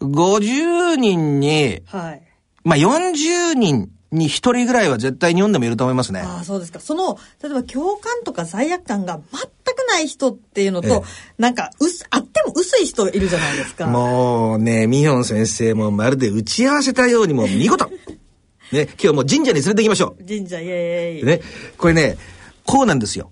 [0.00, 2.22] 50人に、はい。
[2.64, 6.20] まあ、40人に1人ぐらいは絶対日本でもいると思いますね。
[6.20, 6.80] ああ、そうですか。
[6.80, 9.40] その、例えば共感とか罪悪感が全
[9.74, 11.02] くない人っていうのと、ええ
[11.38, 13.86] なんか、うす、あっても薄い人いるじゃないですか。
[13.86, 17.90] もうね、ミヒョン先生もまるで打ち合わせたようにもう見事
[18.72, 20.24] ね、今日もう神社に連れて行きましょう。
[20.26, 21.24] 神社、イエーイ。
[21.24, 21.40] ね、
[21.76, 22.18] これね、
[22.64, 23.30] こうなんですよ。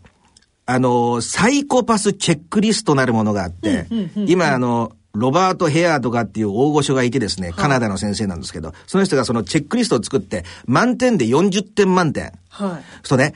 [0.64, 3.87] あの、サイコパスチェックリストなるものがあって、
[4.26, 12.33] 今あの、ロバート・ヘアーとかっていう大御所がいてですね、カナダの先生なんですけど、その人がそのチェックリストを作って、満点で40点満点。
[12.48, 12.83] はい。
[13.02, 13.35] そうね、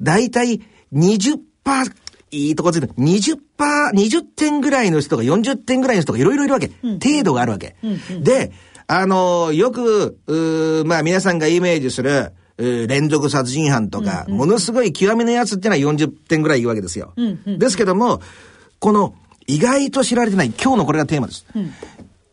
[0.00, 0.60] 大体
[0.92, 1.38] 20%、
[2.30, 6.70] いいとこついてる、20%、20点ぐらいの人が40点ぐらいの人がいろいろいるわけ。
[6.82, 7.76] 程度があるわけ。
[8.20, 8.52] で、
[8.86, 17.12] あの、よく、うーまあ皆さんがイメージする、うー連続殺人犯とか、ものすごい極めのやつっていうのは40点ぐらいいるわけですよ。
[17.46, 18.20] ですけども、
[18.78, 19.14] この、
[19.48, 21.46] 意外と知られてない、今日のこれがテーマです。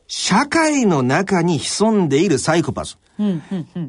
[0.07, 2.99] 社会の中に潜んでいるサイコパス。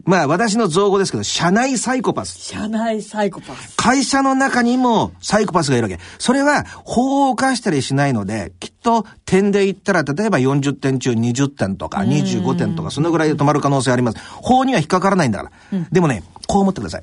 [0.05, 2.39] まあ私の造語ですけど、社内サイコパス。
[2.39, 3.77] 社内サイコパス。
[3.77, 5.99] 会社の中にもサイコパスがいるわけ。
[6.19, 14.19] それは法を犯したりしないので、きっと点で言ったら、例えば40点中20点とか25点とか、そのぐらいで止まる可能性あります。
[14.21, 15.87] 法には引っかからないんだから。
[15.91, 17.03] でもね、こう思ってください。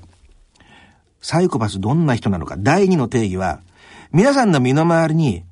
[1.22, 2.56] サイコパスどんな人なのか。
[2.58, 3.60] 第二の定義は、
[4.14, 5.44] 皆さんの身の回りに、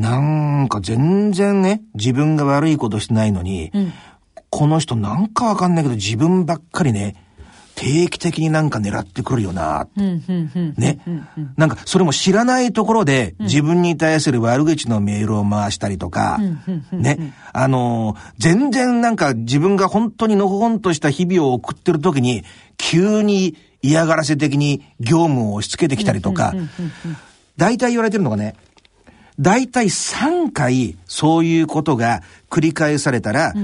[0.00, 0.18] な
[0.64, 3.70] んか全然ね、自分が悪いことしてないのに、
[4.48, 7.16] この人なんかわかんないけど自分ばっかりね、
[7.74, 11.00] 定期的になんか狙ってくるよな、ね。
[11.56, 16.38] なんかそれも知らないところで自分に対する悪口のメールを回したりとか、
[16.92, 17.34] ね。
[17.52, 22.42] あのー全然なんか自分が本当にのほほんとした日々を送ってる時に、
[22.78, 26.54] 急に嫌がらせ的に業務を押し付けてきたりとか、
[27.58, 28.56] 大体言われてるのがね、
[29.40, 33.54] 大体3回そういうことが繰り返されたら、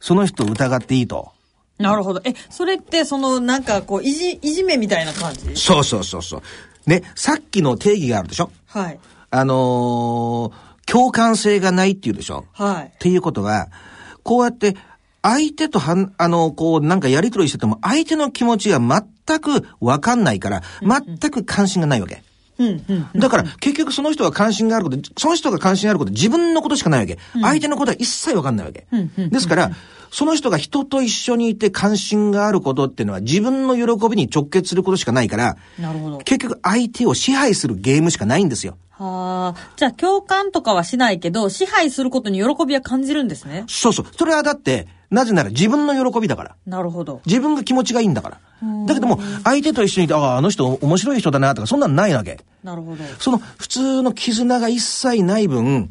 [0.00, 1.30] その人を疑っていいと。
[1.78, 2.20] なるほど。
[2.24, 5.56] え、それって、その、なんか、こう、いじ、いじめみたいな感じ？
[5.56, 6.42] そうそうそうそう。
[6.90, 8.50] ね、さっきの定義があるでしょ？
[8.66, 8.98] はい。
[9.30, 12.44] あのー共感性がないっていうでしょ？
[12.52, 13.68] はいっていうことは、
[14.22, 14.76] こうやって、
[15.22, 22.14] 相手とはん、あの、こう、なんかやりとりしてても、相手の気持ちが全くわかんないから、全く関心がないわけ。
[22.14, 22.24] うん、うん。
[23.14, 27.18] だから、結局その人が関心があること、その人が関心があること、自分のことしかないわけ。
[27.40, 28.86] 相手のことは一切わかんないわけ。
[29.16, 29.70] ですから、
[30.10, 36.18] その人が人と一緒にいて関心があることっていうのは自分の喜びに直結することしかないから、なるほど。
[36.18, 38.76] 結局相手を支配するゲームしかないんですよ。
[38.90, 39.72] はあ。
[39.76, 43.64] じゃあ、共感とかはしないけど、支配することに喜びは感じるんですね。
[43.68, 44.06] そうそう。
[44.16, 46.56] それはだって、なぜなら自分の喜びだから。
[46.66, 47.20] なるほど。
[47.26, 48.40] 自分が気持ちがいいんだから。
[48.86, 52.38] だけども、相手と一緒にいて、ああ、あの人面白い人だなとか、そんなんないわけ。
[52.62, 53.02] なるほど。
[53.18, 55.90] その普通の絆が一切ない分、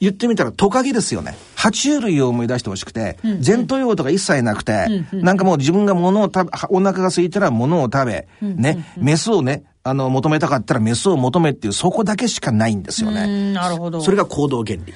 [0.00, 1.36] 言ってみたらトカゲですよね。
[1.56, 13.26] 爬虫類を思い出してほしくて、前頭葉とか一切なくて、なんかもう自分が物を食べ、お腹が空いたら物を食べ、ね、メスをね、あの、求めたかったらメスを求めっていう、そこだけしかないんですようね。
[13.26, 14.00] ん、なるほど。
[14.00, 14.94] それが行動原理。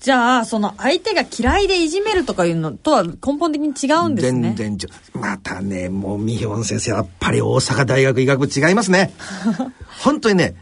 [0.00, 4.54] じゃあ、その相手が嫌いでいじめるとかいうのとは根本的に違うんですね。
[4.56, 9.12] 全然ちょまたね、もうミヒョン先生、やっぱり大阪大学医学部違いますね。
[10.02, 10.54] 本当にね、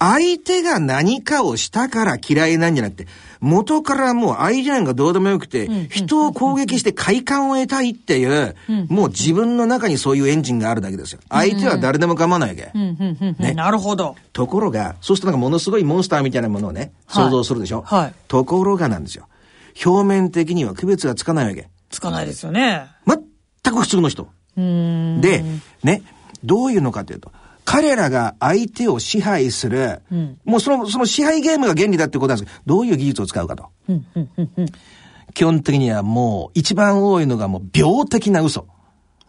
[0.00, 3.06] 相手が何かをしたから嫌いなんじゃなくて、
[3.40, 8.56] 元からもう相手なんかどうでもよくて、人を攻撃して快感を得たいっていう、
[8.88, 11.20] もう自分の中にそういうエンジンがあるだけですよ。
[11.28, 12.70] 相手は誰でも構わないわけ。
[12.76, 14.16] ね、なるほど。
[14.32, 17.82] ところが、そうするとなんかものすごいモンスターみたいなものをね、想像するでしょ？
[17.86, 18.14] はい。
[18.28, 19.28] ところがなんですよ。
[19.84, 21.68] 表面的には区別がつかないわけ。
[21.90, 22.86] つかないですよね。
[23.06, 24.28] 全く普通の人。
[24.56, 25.44] で、
[25.82, 26.02] ね、
[26.42, 27.30] どういうのかというと、
[27.66, 30.00] 彼らが相手を支配する、
[30.44, 33.66] もうその、その支配ゲームが原理だってことなんですけど、どういう技術を使うかと。
[35.34, 38.68] 基本的にはもう一番多いのがもう病的な嘘。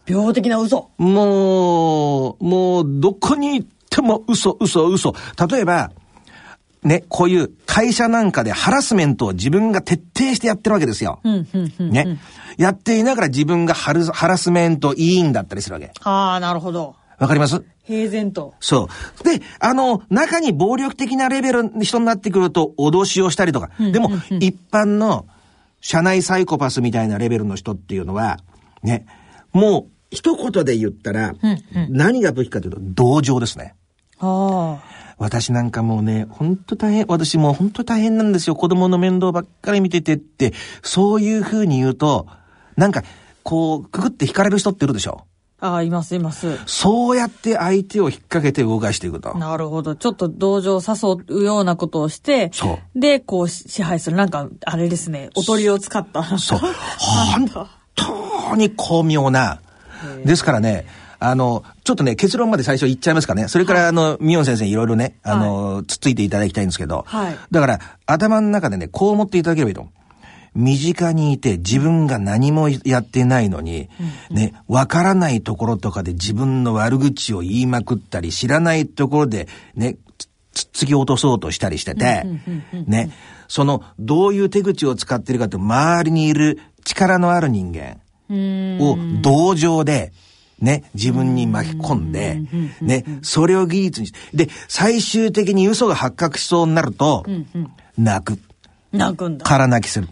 [0.06, 0.90] 病的な嘘。
[0.98, 5.14] もう、もうどこに行っても嘘、嘘、嘘。
[5.50, 5.90] 例えば、
[6.84, 11.20] ね、こういう会社なんかでハラスメントを自分が徹底してやってるわけですよ。
[11.80, 12.20] ね。
[12.56, 15.90] やっていながら自分がハルハラスメント委員だったりするわけ。
[16.02, 16.94] ああ、なるほど。
[17.18, 17.64] わかります？
[17.84, 18.54] 平然と。
[18.60, 18.88] そ
[19.20, 19.24] う。
[19.24, 23.70] で、あの、中に暴力的なレベルの人になってくると脅しをしたりとか。
[23.78, 24.10] でも、
[24.40, 25.26] 一般の
[25.80, 28.38] 社内サイコパスみたいなレベルの人っていうのは、
[28.82, 29.06] ね、
[29.52, 31.34] もう一言で言ったら、
[31.88, 33.74] 何が武器かというと、同情ですね。
[34.20, 34.78] あ
[35.18, 38.54] 私なんかもうね、ほんと大変、私もうほんと大変なんですよ。
[38.54, 40.52] 子供の面倒ばっかり見ててって、
[40.82, 42.26] そういう風に言うと、
[42.76, 43.02] なんか、
[43.42, 45.24] こう、くぐって惹かれる人っているでしょ。
[45.60, 45.68] あ。
[45.68, 46.58] ああ、います、います。
[46.66, 49.36] そうやって相手を引っ掛けて動かしていくと。
[49.36, 49.96] なるほど。
[49.96, 54.16] ちょっと同情を誘うようなことをして、そで、こう支配する。
[54.16, 56.22] なんか、あれですね、おとりを使った。
[56.38, 56.58] そう。
[56.98, 59.60] 本当に巧妙な。
[60.24, 60.86] ですからね、
[61.20, 63.48] あの、ちょっとね、結論まで最初言っちゃいますかね。
[63.48, 67.04] それから、あの、ミヨン先生いろいろね、あの、つっついていただきたいんですけど。
[67.06, 69.97] はいだから、頭の中でね、こう思っていただければいいと思う。
[70.58, 73.88] 身近にいて自分が何もやってないのに、
[74.28, 79.46] ね、わからないところとかで自分の悪口を言いまくったり、知らないところで
[79.76, 82.24] ね、つつっつき落とそうとしたりしてて、
[82.86, 83.12] ね、
[83.46, 87.98] その、どういう手口を使ってるかって、周りにいる力のある人間
[88.80, 90.12] を同情で、
[90.60, 92.40] ね、自分に巻き込んで、
[92.80, 97.24] ね、それを技術にして、で、最終的に嘘が発覚しそうになると、
[97.96, 98.40] 泣く。
[98.90, 99.44] 泣くんだ。
[99.44, 100.08] 空泣きする。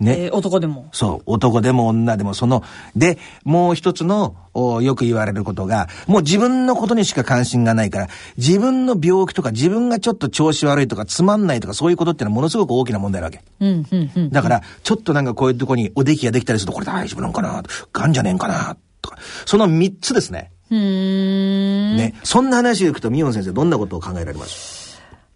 [0.00, 0.24] ね。
[0.24, 0.88] えー男でも。
[0.92, 1.22] そう。
[1.26, 2.62] 男でも女でもその、
[2.96, 13.42] で、もう一つの、およく言われることが、もう自分のことにしか関心がないから、自分の病気とか自分がちょっと調子悪いとかつまんないとかそういうことってのはものすごく大きな問題なわけ。
[13.60, 14.30] うん、うん、うん。
[14.30, 19.18] だから、ちょっとなんかこういうとこにおできができたりすると、これ大丈夫なんかながんじゃねえんかなとか。
[19.44, 20.52] その三つですね。
[20.70, 21.96] うーん。
[21.96, 22.14] ね。
[22.22, 24.73] そんな話を聞くと、ミヨン先生どんなことを考えられます？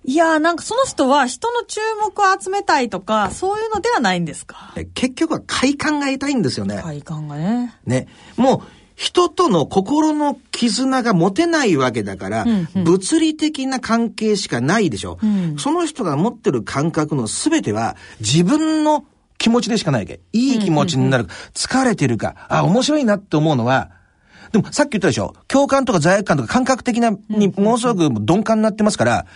[0.09, 4.73] いやーなんかその人は人の注目を集めたいとか、そういうのではないんですか？
[4.75, 6.81] え結局は快感が得たいんですよね。
[6.83, 7.75] 快感がね。
[7.85, 8.09] ね。
[8.39, 15.19] もう、人との心の絆が持てないわけだから、物理的な関係しかないでしょ。
[15.59, 19.05] その人が持ってる感覚の全ては自分の
[19.37, 20.21] 気持ちでしかないわけ。
[20.33, 23.91] いい気持ちになるか、疲れてるか、あ、面白いなって思うのは、
[24.53, 29.27] でもさっき言ったでしょ共感とか罪悪感とか感覚的なにものすごく鈍感になってますから、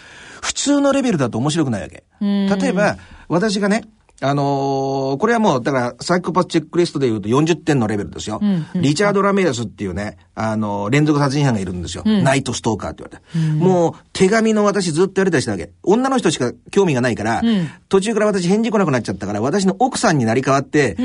[0.42, 2.04] 普通のレベルだと面白くないわけ。
[2.20, 3.84] 例えば、私がね、
[4.24, 8.40] あのーこれはもう、だから、サイコパスチェックリストで言うと40点のレベルですよ。
[8.76, 12.04] リチャード・ラメレスっていうね、あのー連続殺人犯がいるんですよ。
[12.22, 13.64] ナイト・ストーカーって言われて。
[13.64, 15.70] もう、手紙の私ずっとやりたりしたわけ。
[15.82, 17.42] 女の人しか興味がないから、
[17.88, 20.96] 途中から私返事来なくなっちゃったから、私の奥さんになり変わって、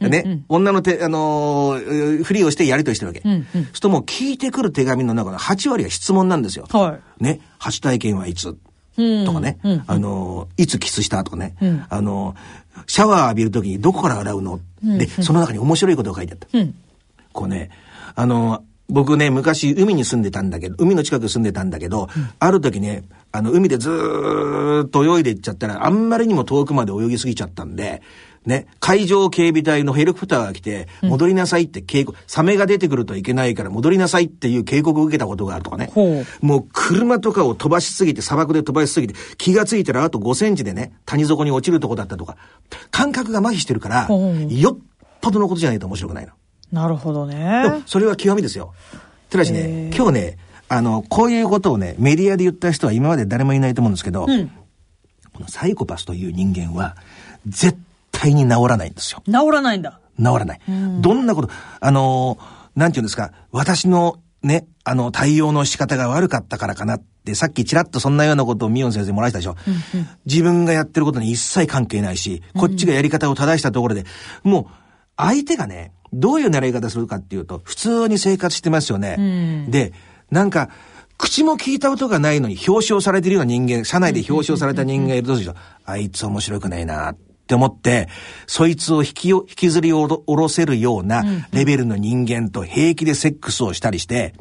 [0.00, 3.20] ね、女の手、あのーふりをしてやりとりしてるわけ。
[3.20, 6.64] そうするともう聞いてくる手紙の中の8割は質問なんですよ。
[6.78, 8.56] はね、初体験はいつ？
[8.96, 11.56] とかね、あの、いつキスしたとかね、
[11.88, 12.34] あの、
[12.86, 16.46] シャワー浴びるときにどこから洗うの、で、その中に面白いことが書いてあった。
[17.32, 17.70] こうね、
[18.14, 28.02] あの、僕ね、昔海に住んでたんだけど、海の近くに住んでたんだけど、ある時ね、あの、海でずーっと泳いでいっちゃったら、あんまりにも遠くまで泳ぎすぎちゃったんで、
[28.44, 35.90] ね、海上警備隊のヘリコプターが来て、戻りなさいって警告、サメが出てくるといけないから戻りなさいっていう警告を受けたことがあるとかね。
[35.94, 42.36] ほもう車とかを飛ばしすぎて、砂漠で飛ばしすぎて、気がついたらあと5センチでね、谷底に落ちるとこだったとか、
[42.90, 44.78] 感覚が麻痺してるから、よっ
[45.20, 46.32] ぽどのことじゃないと面白くないの。
[46.72, 47.82] なるほどでねも。
[47.86, 48.72] それは極みですよ。
[49.30, 50.38] ただしね、今日ね、
[50.68, 56.96] あの、こういうことをね、メディアで言った人は今まで誰もいないと思うんですけど、このサイコパスという人間は、
[57.46, 57.78] 絶
[58.22, 59.22] 対に治らないんですよ。
[59.26, 60.00] 治らないんだ。
[60.18, 60.60] 治らない。
[61.00, 61.50] どんなこと、
[61.80, 69.56] あのーなんていうんですか、私のね、あの、対応の仕方が悪かったからかなって、さっきちらっとそんなようなことをミヨン先生もらしたでしょ。
[70.24, 74.04] 自分がやってることに一切関係ないし、こっちがやり方を正したところで、
[74.42, 74.66] もう、
[75.16, 79.66] 相手がね、どういう習い方するかっていうと、普通に生活してますよね。
[79.68, 79.92] で、
[80.30, 80.70] なんか、
[81.18, 87.16] 口も聞いたことがないのに表彰されてるような人間、社内で表彰された人間がいるとすると、あいつ面白くないなっ
[87.52, 88.08] て思って、
[88.46, 91.22] そいつを引きを、引きずり下ろせるような
[91.52, 94.34] レベルの人間と平気でセックスをしたりして、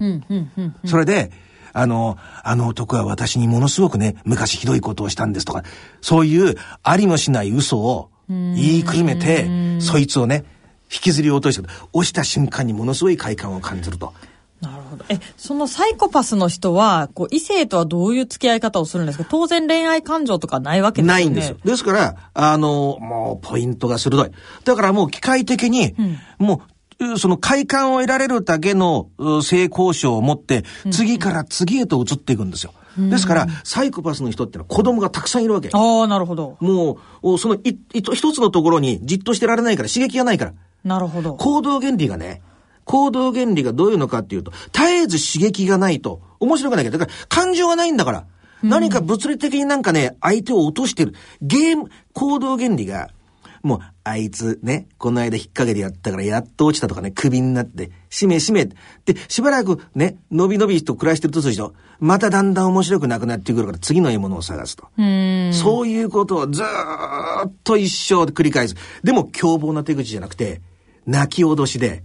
[0.85, 1.31] それで、
[1.73, 5.63] あの、あの男は私にものすごくね、昔ひどいことをしたんですとか、
[6.01, 9.49] そういうありもしない嘘を言いくるめて、
[9.79, 10.45] そいつをね、
[10.91, 14.13] 引きずり落として、押した瞬間にものすごい快感を感じると。
[14.61, 15.05] なるほど。
[15.09, 19.25] え、そのサイコパスの人は、こう、異性とはどういう付き合い方をするんですか？
[19.27, 21.23] 当然恋愛感情とかないわけですよね。
[21.23, 21.57] ないんですよ。
[21.65, 24.29] ですから、あの、もう、ポイントが鋭い。
[24.63, 25.95] だからもう、機械的に、
[26.37, 26.61] も
[26.99, 32.73] う、その快感を得られるだけのう性交渉を持って、次から次へと移っていくんですよ。
[32.97, 35.69] ですから、サイコパスの人ってのは子供がたくさんいるわけ。
[35.73, 36.57] ああ、なるほど。
[36.59, 37.57] もう、おその
[37.93, 40.53] 一つのところにじっとしてられないから、刺激がないから。
[40.83, 41.35] なるほど。
[41.35, 42.41] 行動原理がね、
[42.85, 48.25] 行動原理がどういうのかっていうと、絶えず刺激がないと面白くないけど、だから感情がないんだから。
[48.63, 51.13] 何か物理的になんかね、相手を落としてる。
[51.41, 53.09] ゲーム、行動原理が、
[53.63, 58.65] もう、あいつね、この間引っ掛けてやったからやっと落ちたとかね、首になって、しめしめ。
[58.65, 58.75] で、
[59.27, 61.73] しばらくね、のびのびと暮らしてるとするでしょ。
[61.99, 64.85] まただんだん面白くなくなってくるから次の獲物を探すと。
[65.53, 68.75] そういうことをずーっと一生で繰り返す。
[69.03, 70.61] でも凶暴な手口じゃなくて、
[71.05, 72.03] 泣き脅しで、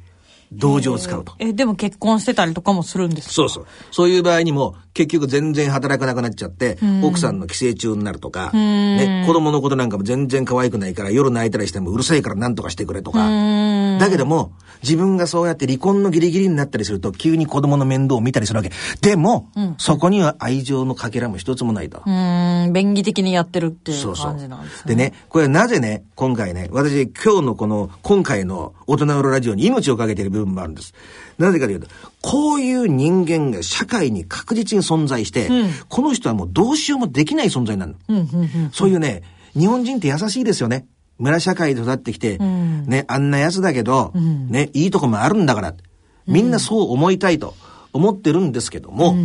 [0.52, 1.32] 同情を使うと。
[1.38, 3.34] え、でも結婚してたりとかもするんですか？
[3.34, 3.66] そうそう。
[3.90, 13.18] そういう場合にも、結局全然働かなくなっちゃって、奥さんの寄生虫になるとか、ね、子供のことなんかも全然可愛くないから、夜泣いたりしてもうるさいから何とかしてくれとか。
[13.98, 18.70] だけども、自分がそうやって離婚のギリギリになったりすると、急に子供の面倒を見たりするわけ。
[19.02, 21.98] でも、そこには愛情のかけらも一つもないと。
[21.98, 24.94] うーん、便宜的にやってるっていうそうそう感じなんですね。
[24.94, 30.94] でね、これなぜね、今回ね、私今日のこの、今回の大人のラジオに命をかけている部分もあるんです。
[31.38, 31.88] なぜかというと、
[32.22, 35.48] こういう人間が社会に確実に存在して、
[35.88, 37.94] この人はもうどうしようもできない存在なの。
[38.72, 39.22] そういうね、
[39.54, 40.86] 日本人って優しいですよね。
[41.18, 45.74] 村社会で育ってきて、ね、あんな奴だけど、ね、いいとこもあるんだから、
[46.26, 47.54] みんなそう思いたいと
[47.92, 49.16] 思ってるんですけども、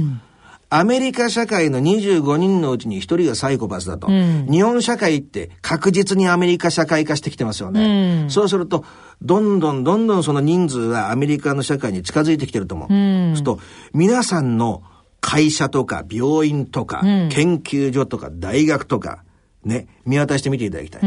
[0.74, 4.08] アメリカ社会の25人のうちに1人がサイコパスだと。
[4.08, 8.28] 日本社会って確実にアメリカ社会化してきてますよね。
[8.30, 8.86] そうすると、
[9.22, 12.88] どんどんどんどんその人数はアメリカの社会に近づいてきてると思う。
[12.88, 13.60] そうすると、
[13.94, 14.82] 皆さんの
[15.20, 19.26] 会社とか病院とか、研究所とか大学とか、
[19.66, 21.02] ね、見渡してみていただきたい。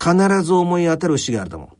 [0.00, 1.70] 必ず思い当たる節があると思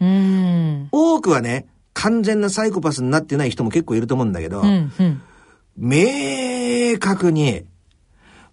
[0.00, 0.04] う。
[0.04, 0.88] うん。
[0.92, 5.22] 多くはね、完全なサイコパスになってない人も結構いると思うんだけど、うん、うん。
[5.78, 7.64] 明確に、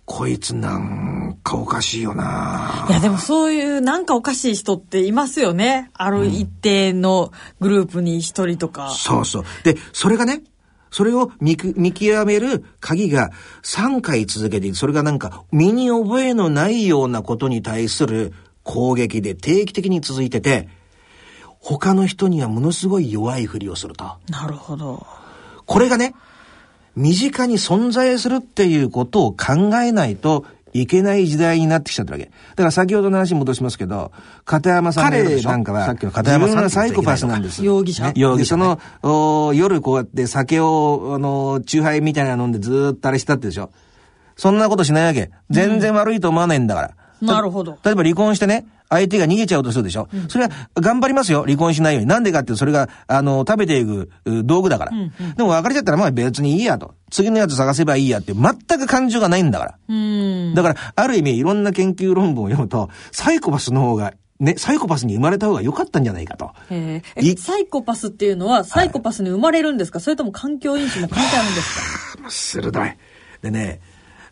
[0.05, 5.89] こいつなんかおかしいよないや、でもそういうなんかおかしい人っていますよね。
[5.95, 8.91] ある一定のグループに一人とか。
[8.91, 9.43] そうそう。
[9.63, 10.43] で、それがね、
[10.91, 13.31] それを見く見極める鍵が
[13.63, 14.77] 3回続けていく。
[14.77, 20.69] それがなんか身に覚えのないようなことに対する攻撃で定期的に続いてて、
[21.59, 24.05] 他の人にはものすごい弱いふりをすると。
[24.29, 25.07] なるほど。
[25.65, 26.13] これがね、
[26.95, 32.25] 身近に存在するっていうことを考えないといけない時代になってきちゃったわけ。
[32.25, 34.11] だから先ほどの話に戻しますけど、
[34.43, 37.63] 片山さんなんかは、さっきの片山さんがサイコパスなんです。
[37.63, 38.55] 容疑者ね容疑者。
[38.55, 43.71] その、お夜こうやって酒を、あの、チューハイみたいなの飲んでずーっとあれしたってでしょ
[44.35, 45.31] そんなことしないわけ。
[45.49, 46.91] 全然悪いと思わないんだから。
[47.33, 52.07] なるほど例えば離婚してね、相手が逃げちゃうとするでしょ、それは頑張りますよ、離婚しないように。
[52.07, 54.91] なんでかっていうとそれが、あの、食べていくう道具だから。
[55.35, 56.93] でも別れちゃったらまあ別にいいやと。
[57.09, 59.75] 次のやつ探せばいいやっていう、全く感情がないんだから。
[59.87, 60.53] うん。
[60.53, 66.51] だから、ある意味いろんな研究論文を読むと、サイコパスの方が、ね、サイコパスに生まれた方が良かったんじゃないかと。
[66.69, 72.29] へえサイコパスっていうのは、サイコパスに生まれるんですか、それとも環境因子も関係あるんですか？
[72.29, 72.97] 鋭い。
[73.41, 73.79] でね、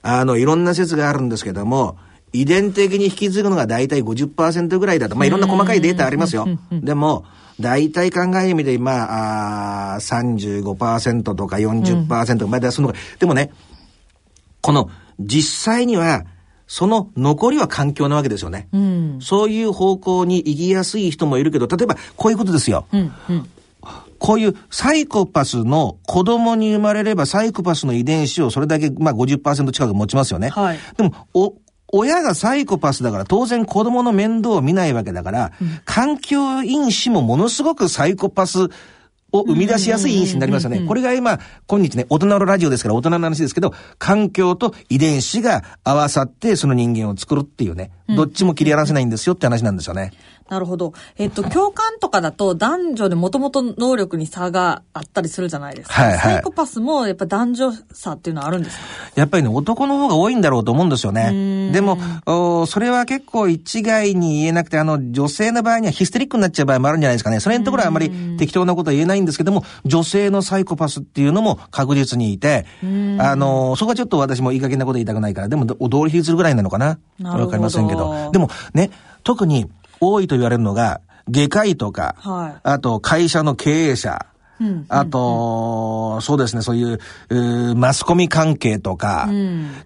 [0.01, 1.97] あの、いろんな説があるんですけども、
[2.33, 5.15] 遺伝的に引き継ぐのが大体50%ぐらいだと。
[5.15, 6.47] まあ、いろんな細かいデータありますよ。
[6.71, 7.25] でも、
[7.59, 13.51] 大体考えてみて、まあ、あー35%とか40%、まあ、その、でもね、
[14.61, 16.25] この、実際には、
[16.65, 18.67] その残りは環境なわけですよね。
[18.73, 19.19] うん。
[19.21, 22.87] そういう方向に行きやすい人もいるけど、例えばこういうことですよ。
[22.91, 23.11] うん。
[23.29, 23.49] うん。
[24.17, 30.49] こういうサイコパスの子供に生まれればサイコパスの遺伝子をそれだけ、まあ50%近く持ちますよね。
[30.49, 31.53] はいでも、お、
[31.95, 35.51] 親がサイコパスだから当然子供の面倒を見ないわけだから、
[35.85, 38.69] 環境因子もものすごくサイコパス
[39.31, 40.85] を生み出しやすい因子になりますよね。
[40.87, 50.13] これが今、今日ね、大人のラジオですから大人の話ですけど、環境と遺伝子が合わさってその人間を作るっていうね、どっちも切り離せないんですよって話なんですよね。
[50.53, 50.93] なるほど。
[51.17, 55.95] えっと、共感とかだと男女でもともと能力に差があったりするじゃないですか。
[55.95, 58.83] はいはいサイコパスもやっぱ男女差っていうのはあるんですか？
[59.15, 61.71] やっぱりね、男の方が多いんだろうと思うんですよね。
[61.71, 61.97] でも、
[62.27, 67.39] おそれは結構一概に言えなくて、あの、女性の場合にはヒステリックになっちゃう場合もあるんじゃないですかね。
[67.39, 72.67] それのところはあまり適当なことは言えないんですけども、女性のサイコパスっていうのも確実にいて、
[73.19, 76.99] あの、そこはちょっと私もいい加減なこと言いたくないから、でも、ど同率するぐらいなのかな。
[77.23, 78.31] わかりませんけど。
[78.31, 78.91] でもね、
[79.23, 79.69] 特に
[80.11, 84.25] 多いと言われるのが、外科医とか、はいあと会社の経営者、
[84.59, 86.99] うんあと、そうですね、そういう、
[87.29, 89.29] うーマスコミ関係とか、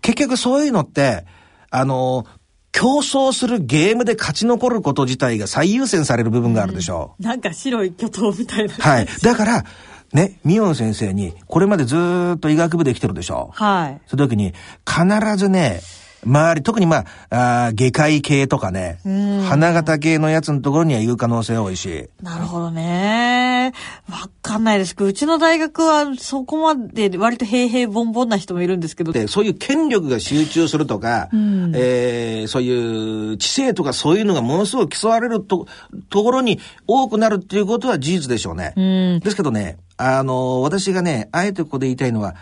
[0.01, 1.25] 結局そういうのって、
[1.69, 2.25] あの、
[2.71, 7.23] 競争するゲームで勝ち残ること自体が最優先される部分があるでしょう。
[7.23, 8.73] なんか白い巨頭みたいな。
[8.73, 9.07] はい。
[9.23, 9.65] だから、
[10.13, 13.57] ね、ミヨン先生に、これまでずーっと医学部で来てるでしょう。
[13.57, 14.01] はい。
[14.05, 14.53] その時に、
[14.85, 15.81] 必ずね、
[16.25, 18.99] 周り、特にまあ、あー外科医系とかね、
[19.47, 23.73] 花形系のやつのところには言う可能性多いし、なるほどね。
[24.09, 29.11] わかんないですけど、うちの大学はそこまで割と平々凡々な人もいるんですけど。
[29.11, 35.67] で、そういう権力が集中するとか、えーそういう知性とかそういうのがものすごく競われると、
[36.09, 39.19] ところに多くなるっていうことは事実でしょうね。
[39.23, 42.35] ですけどね、あの、私がね、あえてここで言いたいのは、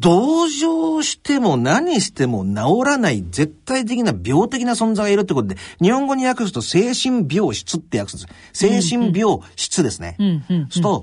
[0.00, 8.82] 同情しても何しても治らない絶対的な病的な存在がいるってことで、日本語に訳すと精神病質って訳すんです。
[8.82, 10.16] 精神病質ですね。
[10.70, 11.02] すと、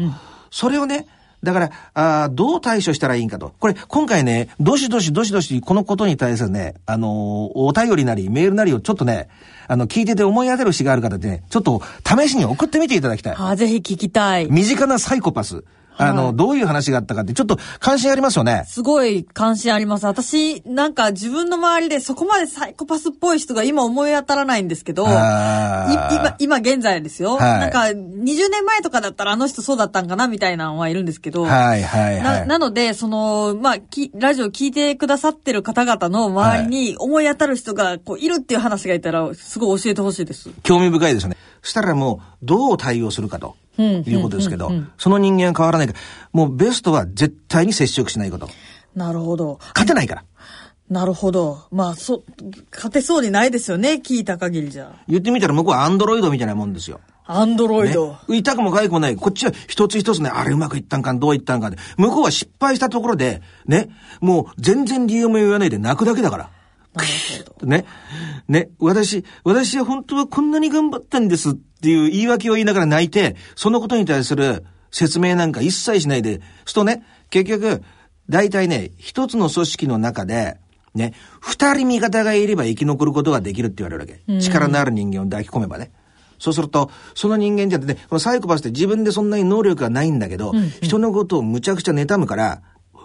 [0.49, 1.07] それをね、
[1.43, 3.53] だから、あーどう対処したらいいんかと。
[3.59, 9.27] これ、今回ね、どしどしどしどしこのことに対するね、あのーお便りなり、メールなりをちょっとね、
[9.67, 13.35] あの、聞いてて思い当たる詩がある方でね、ちょっと試しに送ってみていただきたい。
[13.39, 14.51] あ、ぜひ聞きたい。
[14.51, 15.63] 身近なサイコパス。
[15.97, 18.63] あの、どういう話があったかって、ちょっと関心ありますよね。
[18.67, 20.05] すごい関心あります。
[20.05, 27.35] 私、なんか自分の周りでそこまでサイコパスっぽい人が今思い当たらないんですけど、今、今現在ですよ。
[27.37, 32.23] はいなんか20年前とかだったらあの人そうだったんかなみたいなのはいるんですけど、はいはいは。
[32.23, 40.49] ないなので、その、まあ、き、ラジオ聞いてくださってる方々の周りに思い当たる人が、こう、いるっていう話がいたら、すごい教えてほしいです。
[40.63, 41.37] 興味深いですよね。
[41.61, 43.55] そしたらもう、どう対応するかと。
[43.81, 45.99] いうことですけど、その人間は変わらないから、
[46.33, 48.49] もうベストは絶対に接触しないこと。
[48.95, 49.59] なるほど。
[49.73, 50.23] 勝てないから。
[50.89, 51.67] なるほど。
[51.71, 52.23] まあ、そ、
[52.69, 54.91] 勝てそうにないですよね、聞いた限りじゃ。
[55.07, 56.99] 言ってみたら向こうはアンドロイドみたいなもんですよ。
[57.25, 59.15] アンドロイねド。、痛くも痒くもない。
[59.15, 61.77] こっちは一つ一つね、あれうまくいったんか、どういったんかで。
[61.95, 66.49] 向こうは失敗したところで、ね、もう全然理由も言わないで泣くだけだから。
[66.93, 67.07] なる
[67.47, 67.67] ほど。
[67.67, 67.85] ね。
[68.47, 68.69] ね。
[68.79, 77.81] 私、私は本当はこんなに頑張ったんですっていう言い訳を言いながら泣いて、そのことに対する説明なんか一切しないで、するとね、結局、
[78.29, 80.57] 大体ね、一つの組織の中で、
[80.93, 84.39] ね、二人味方がいれば生き残ることができるって言われるわけ。
[84.39, 85.91] 力のある人間を抱き込めばね。
[86.37, 92.61] そうすると、その人間じゃね、このサイコパスって自分でそんなに能力がないんだけど、人のことをむちゃくちゃ妬むから、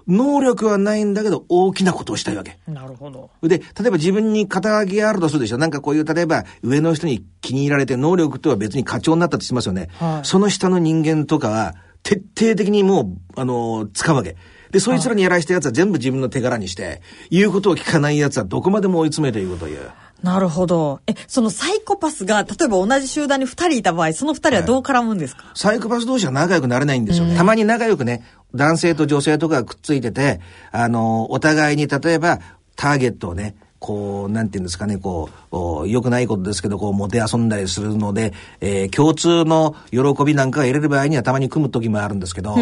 [0.08, 2.58] 能力はないんだけど大きなことをしたいわけ。
[2.68, 3.30] なるほど。
[3.42, 5.58] で、例えば自分に肩書きがあるとするでしょ。
[5.58, 9.88] なんかこういう、例えば上の人に気に入られて能力とは別に課長になったとしますよね。
[9.98, 14.36] はいその下の人間とかは徹底的にもう、あの、使うわけ。
[14.70, 19.90] で、そいつらにやらしたやつは全部自分の手柄にして、言うことを聞かないやつはどこまでも追い詰めていくという。
[20.26, 21.00] なるほど。
[21.06, 27.26] え、そのサイコパスが、例えば同じ集団に二人いた場合、その二人はどう絡むんですか、サイコパス同士は仲良くなれないんですよ。
[27.36, 30.40] たまに仲良くね、男性と女性とかがくっついてて、
[30.72, 32.40] あの、お互いに例えば、
[32.74, 42.56] ターゲットをね、こう、なんていうんですかね、こう、お良くないことですけど、こう、もて遊んだりするので、えー共通の喜びなんかが得れる場合にはたまに組む時もあるんですけど、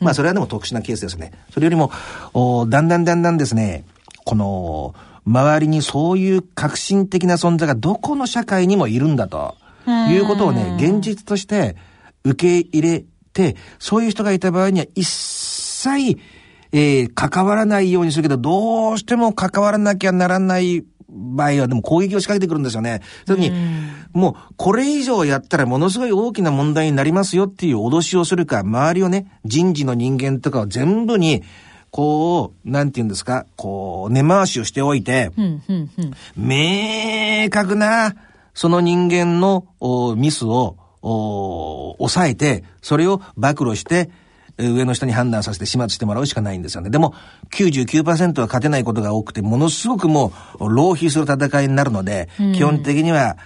[0.00, 1.32] まあ、それはでも特殊なケースですね。
[1.52, 1.90] それよりも、
[2.34, 3.84] おだんだんだんだんですね、
[4.24, 4.94] この、
[5.26, 9.56] 周りにそういう革新的な存在がどこの社会にもいるんだと、
[9.86, 11.76] いうことをね、現実として
[12.24, 16.18] 受け入れて、そういう人がいた場合には一切、
[16.72, 23.00] えー関わらないようにするけど、どうしても関わらなきゃならない場合は、でも攻撃を仕掛けてくるんですよね。
[23.26, 23.52] それに、
[24.12, 31.42] もう、これ以上やったらものすごい大きな問題になりますよっていう脅しをするか、周りをね、人事の人間とかを全部に、
[31.94, 35.30] こう、なんて言うんですか、こう、根回しをしておいて、
[36.36, 38.16] 明確な、
[38.52, 44.10] その人間のおミスをお抑えて、それを暴露して、
[44.58, 46.90] え上の人に判断させて始末してもらうしかないんですよね。
[46.90, 47.14] でも、
[47.52, 53.36] 99%は勝てないことが多くて、ものすごくもう、浪費する戦いになるので、基本的には、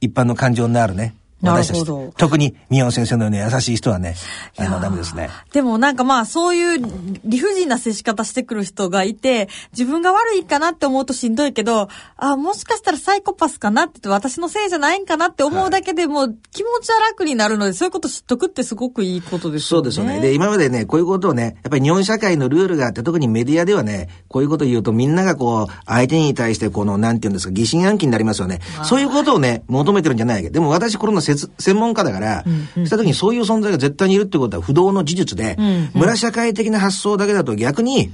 [0.00, 1.16] 一般の感情のあるね、
[1.52, 2.12] 私たちなるほど。
[2.16, 4.14] 特に、宮尾先生のように優しい人はね、
[4.58, 5.30] あの、ダメですね。
[5.52, 19.80] でもなんかまあそういう理不尽な接し方してくる人がいて、自分が悪いかなって思うとしんどいけど、あもしかしたらサイコパスかなって言って私のせいじゃないんかなって思うだけでも気持ちは楽になるので、そういうこと知っとくってすごくいいことですよね。
[19.80, 20.20] そうですよね。
[20.20, 28.60] で、今までね、こういうことをね、やっぱり日本社会のルールがあって、特にメディアではね、こういうことを言うとみんながこう、相手に対してこの、なんていうんですか、疑心暗鬼になりますよね。
[28.84, 30.50] そういうことをね、求めてるんじゃないわけ。
[30.50, 32.44] でも私、これの説専門家だから、
[32.84, 35.56] した時にそういう存在が絶対にいるってことは不動の事実で、
[35.94, 38.12] 村社会的な発想だけだと逆に、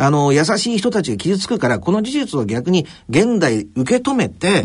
[0.00, 4.64] あの、優しい人たちが傷つくから、この事実を逆に現代受け止めて、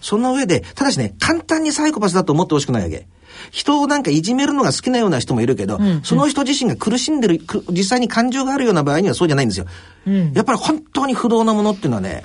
[0.00, 3.08] その上で、ただしね、簡単にサイコパスだと思ってほしくないわけ。
[3.50, 9.66] 人をなんかいじめるのが好きなような人もいるけど、その人自身が苦しんでる、く実際に感情があるような場合にはそうじゃないんですよ。
[10.34, 12.22] やっぱり本当に不動なものっていうのはね、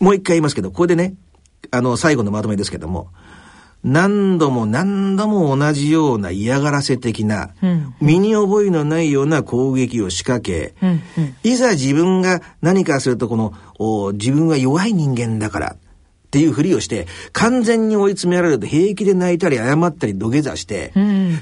[0.00, 1.14] もう一回言いますけど、これでね、
[1.70, 3.10] あの、最後のまとめですけども、
[3.84, 7.50] 何度も何度も同じような嫌がらせ的な、
[8.00, 10.74] 身に覚えのないような攻撃を仕掛け、
[11.42, 15.76] いざ自分が何かするとこの、お自分は弱い人間だから、っ
[16.30, 20.92] ていうふりをして、完全に追い詰められると平気で泣いたり謝ったり土下座して、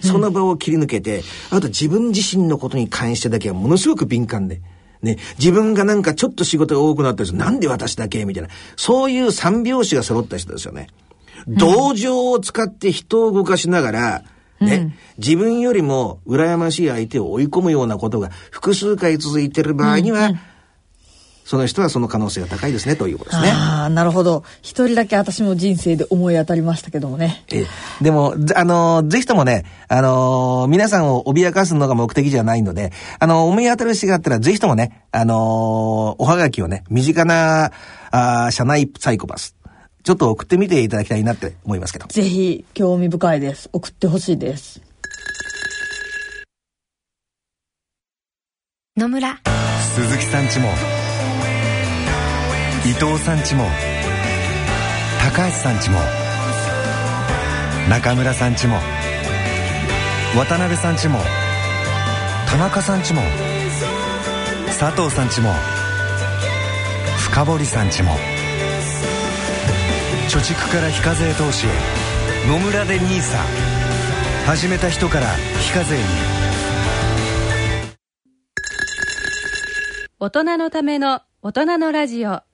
[0.02, 4.60] その場を切り抜けて、あと自分自身のことに関してだけはものすごく敏感で、
[5.00, 8.24] ね、自分がなんかちょっと仕事が多くなったりするなんで私だけ？
[8.24, 8.50] みたいな。
[8.76, 10.88] そういう三拍子が揃った人ですよね。
[11.48, 14.22] 同情を使って人を動かしながら、
[14.60, 20.30] ね、自分よりも羨ましい相手を追い込むようなことが複数回続いている場合には、
[21.44, 23.50] その人はその可能性が高いですね、ということですね。
[23.50, 24.44] ああ、なるほど。
[24.62, 27.44] 一人だけ私も人生で思い当たりましたけどもね。
[27.52, 27.66] ええ
[28.00, 37.72] でも、ぜあのーぜひともね、あのー皆さんを脅かすのが目的じゃないので、あのー思い当たる人があったら、ぜひともね、あのーおはがきをね、身近な、
[38.12, 39.56] あー社内サイコパス、
[40.02, 42.06] ちょっと送ってみていただきたいなって思いますけど。
[42.06, 43.70] ぜひ、興味深いです。
[43.72, 44.80] 送ってほしいです。
[48.94, 49.40] 野村
[49.94, 50.68] 鈴木さんちも
[52.84, 53.64] 伊藤さんちも
[55.18, 55.98] 高橋さんちも
[57.88, 58.76] 中村さんちも
[60.36, 61.20] 渡辺さんちも
[62.50, 63.22] 田中さんちも
[64.66, 65.54] 佐藤さんちも
[67.18, 68.10] 深堀さんちも
[70.28, 71.70] 貯蓄から非課税投資へ。
[72.48, 73.36] 野村で NISA
[74.46, 75.26] 始めた人から
[75.60, 76.02] 非課税に。
[80.18, 82.28] 大人のための大人のラジオ。
[82.28, 82.44] は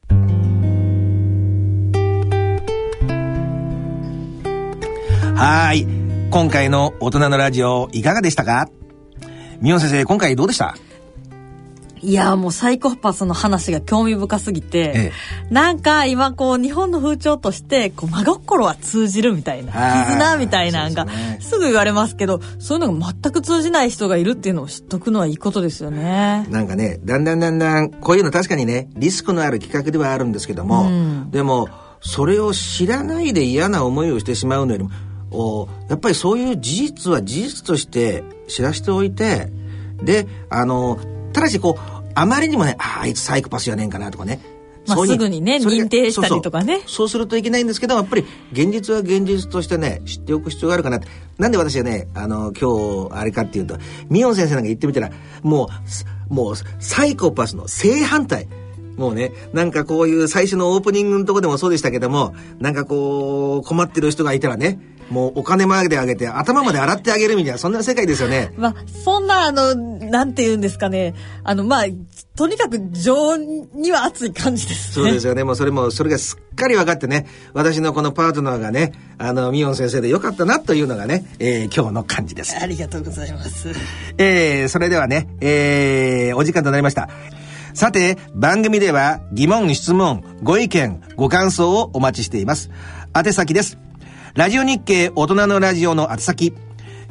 [5.72, 5.86] ーい。
[6.30, 8.68] 今回の大人のラジオ、いかがでしたか？
[9.60, 10.76] みお先生、今回どうでした？
[12.02, 14.92] いやもうサイコパスの話が興味深すぎて、え
[15.50, 15.52] え。
[15.52, 19.72] なんか今こう日本の風潮としてこう真心は通じるみたいな
[20.06, 21.06] 絆みたいなのが
[21.40, 26.46] すぐ言われますけどそういうのが全く通じない人がいるっていうのを知っとくのはいいことですよね。
[26.50, 30.90] なんかね、だんだんだんだん、こういうの確かにね、リスクのある企画ではあるんですけども、
[31.30, 31.68] でも、
[32.00, 34.90] それを知らないで嫌な思いをしてしまうのよりも、
[35.30, 39.50] おやっぱりそういう事実は事実として知らせておいて、
[40.02, 40.98] で、あの、
[41.32, 44.40] ただしこう、あまりにもね、ああ、あいつサイコパスじゃねえんかなとかね。
[44.86, 51.08] まあすぐにね認定したりとかねそうするといけないんですけど、やっぱり現実は現実としてね、知っておく必要があるかなって。
[51.38, 53.76] なんで私はね、あの、今日、あれかっていうと、
[54.08, 55.10] ミヨン先生なんか言ってみたら、
[55.42, 58.48] もうす、もう、サイコパスの正反対。
[58.96, 64.80] もうね、なんかこういう最初のオープニングのとこでもそうでしたけども、なんかこう、困ってる人がいたらね、
[65.10, 68.52] もうお金まであげて、頭まで洗ってあげるみたいな、そんな世界ですよね。
[68.58, 71.14] まあ、そんな、あの、なんて言うんですかね。
[71.44, 71.84] あの、まあ、
[72.36, 74.94] とにかく情には熱い感じですね。
[74.94, 75.44] そうですよね。
[75.44, 82.56] もうそれも、それがすっかり分かってね、私のこのパートナーがね、あの、ミヨン先生でよかったなというのがね、えー今日の感じです。
[82.60, 83.68] ありがとうございます。
[84.18, 87.08] えーそれではね、えーお時間となりました。
[87.74, 92.70] さて、番組では疑問、質問、ご意見、ご感想をお待ちしています。
[93.16, 93.78] 宛先です。
[94.34, 96.52] ラジオ日経大人のラジオの宛先。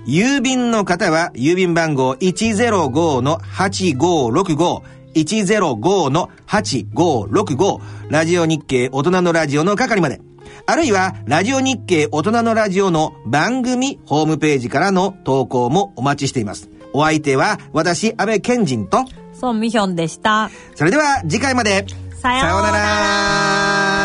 [0.06, 4.82] 郵便の方は郵便番号105-8565
[5.16, 10.22] 105-8565ラジオ日経大人のラジオの係まで。
[10.66, 16.70] あるいは、ラジオ日経大人のラジオの番組ホームページからの投稿もお待ちしています。
[16.94, 20.50] お相手は、私、安倍賢人と、ソンミヒョンでした。
[20.76, 21.86] それでは次回まで。
[22.22, 23.97] さようならさようなら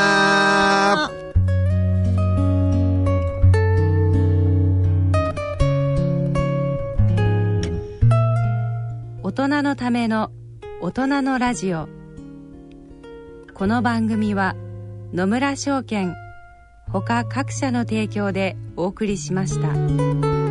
[9.34, 10.30] 大人のための
[10.82, 11.88] 大人のラジオ
[13.54, 14.54] この番組は
[15.14, 16.14] 野村証券
[16.92, 20.41] 他各社の提供でお送りしました。